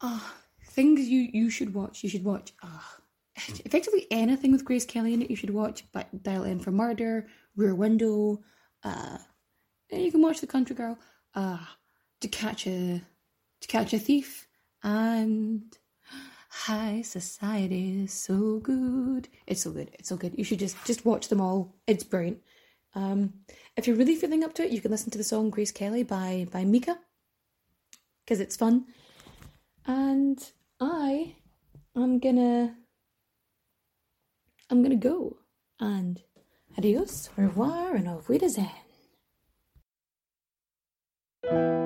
ah, 0.00 0.32
uh, 0.32 0.34
things 0.70 1.08
you, 1.08 1.28
you 1.32 1.50
should 1.50 1.74
watch. 1.74 2.04
You 2.04 2.08
should 2.08 2.24
watch, 2.24 2.52
ah, 2.62 2.96
uh, 2.96 3.00
effectively 3.64 4.06
anything 4.10 4.52
with 4.52 4.64
Grace 4.64 4.84
Kelly 4.84 5.14
in 5.14 5.22
it, 5.22 5.30
you 5.30 5.36
should 5.36 5.50
watch. 5.50 5.84
But 5.92 6.22
Dial 6.22 6.44
M 6.44 6.60
for 6.60 6.70
Murder, 6.70 7.26
Rear 7.56 7.74
Window, 7.74 8.42
uh, 8.84 9.18
you 9.90 10.10
can 10.10 10.22
watch 10.22 10.40
The 10.40 10.46
Country 10.46 10.74
Girl, 10.74 10.98
uh, 11.36 11.58
To 12.20 12.28
Catch 12.28 12.66
a, 12.66 13.02
To 13.60 13.68
Catch 13.68 13.92
a 13.92 13.98
Thief, 13.98 14.48
and 14.82 15.62
High 16.48 17.02
Society 17.02 18.02
is 18.04 18.12
so 18.12 18.58
good. 18.58 19.28
It's 19.46 19.62
so 19.62 19.70
good. 19.70 19.90
It's 19.92 20.08
so 20.08 20.16
good. 20.16 20.34
You 20.36 20.44
should 20.44 20.58
just 20.58 20.76
just 20.84 21.04
watch 21.04 21.28
them 21.28 21.40
all. 21.40 21.74
It's 21.86 22.02
brilliant. 22.02 22.40
Um, 22.94 23.34
if 23.76 23.86
you're 23.86 23.96
really 23.96 24.16
feeling 24.16 24.42
up 24.42 24.54
to 24.54 24.64
it, 24.64 24.72
you 24.72 24.80
can 24.80 24.90
listen 24.90 25.10
to 25.10 25.18
the 25.18 25.24
song 25.24 25.50
Grace 25.50 25.70
Kelly 25.70 26.02
by 26.02 26.46
by 26.50 26.64
Mika 26.64 26.98
because 28.24 28.40
it's 28.40 28.56
fun. 28.56 28.86
And 29.86 30.38
I 30.80 31.36
am 31.94 32.18
gonna 32.18 32.74
I'm 34.70 34.82
gonna 34.82 34.96
go. 34.96 35.36
And 35.78 36.22
adios, 36.78 37.28
au 37.36 37.42
revoir, 37.42 37.94
and 37.96 38.08
auf 41.48 41.52
Wiedersehen. 41.52 41.85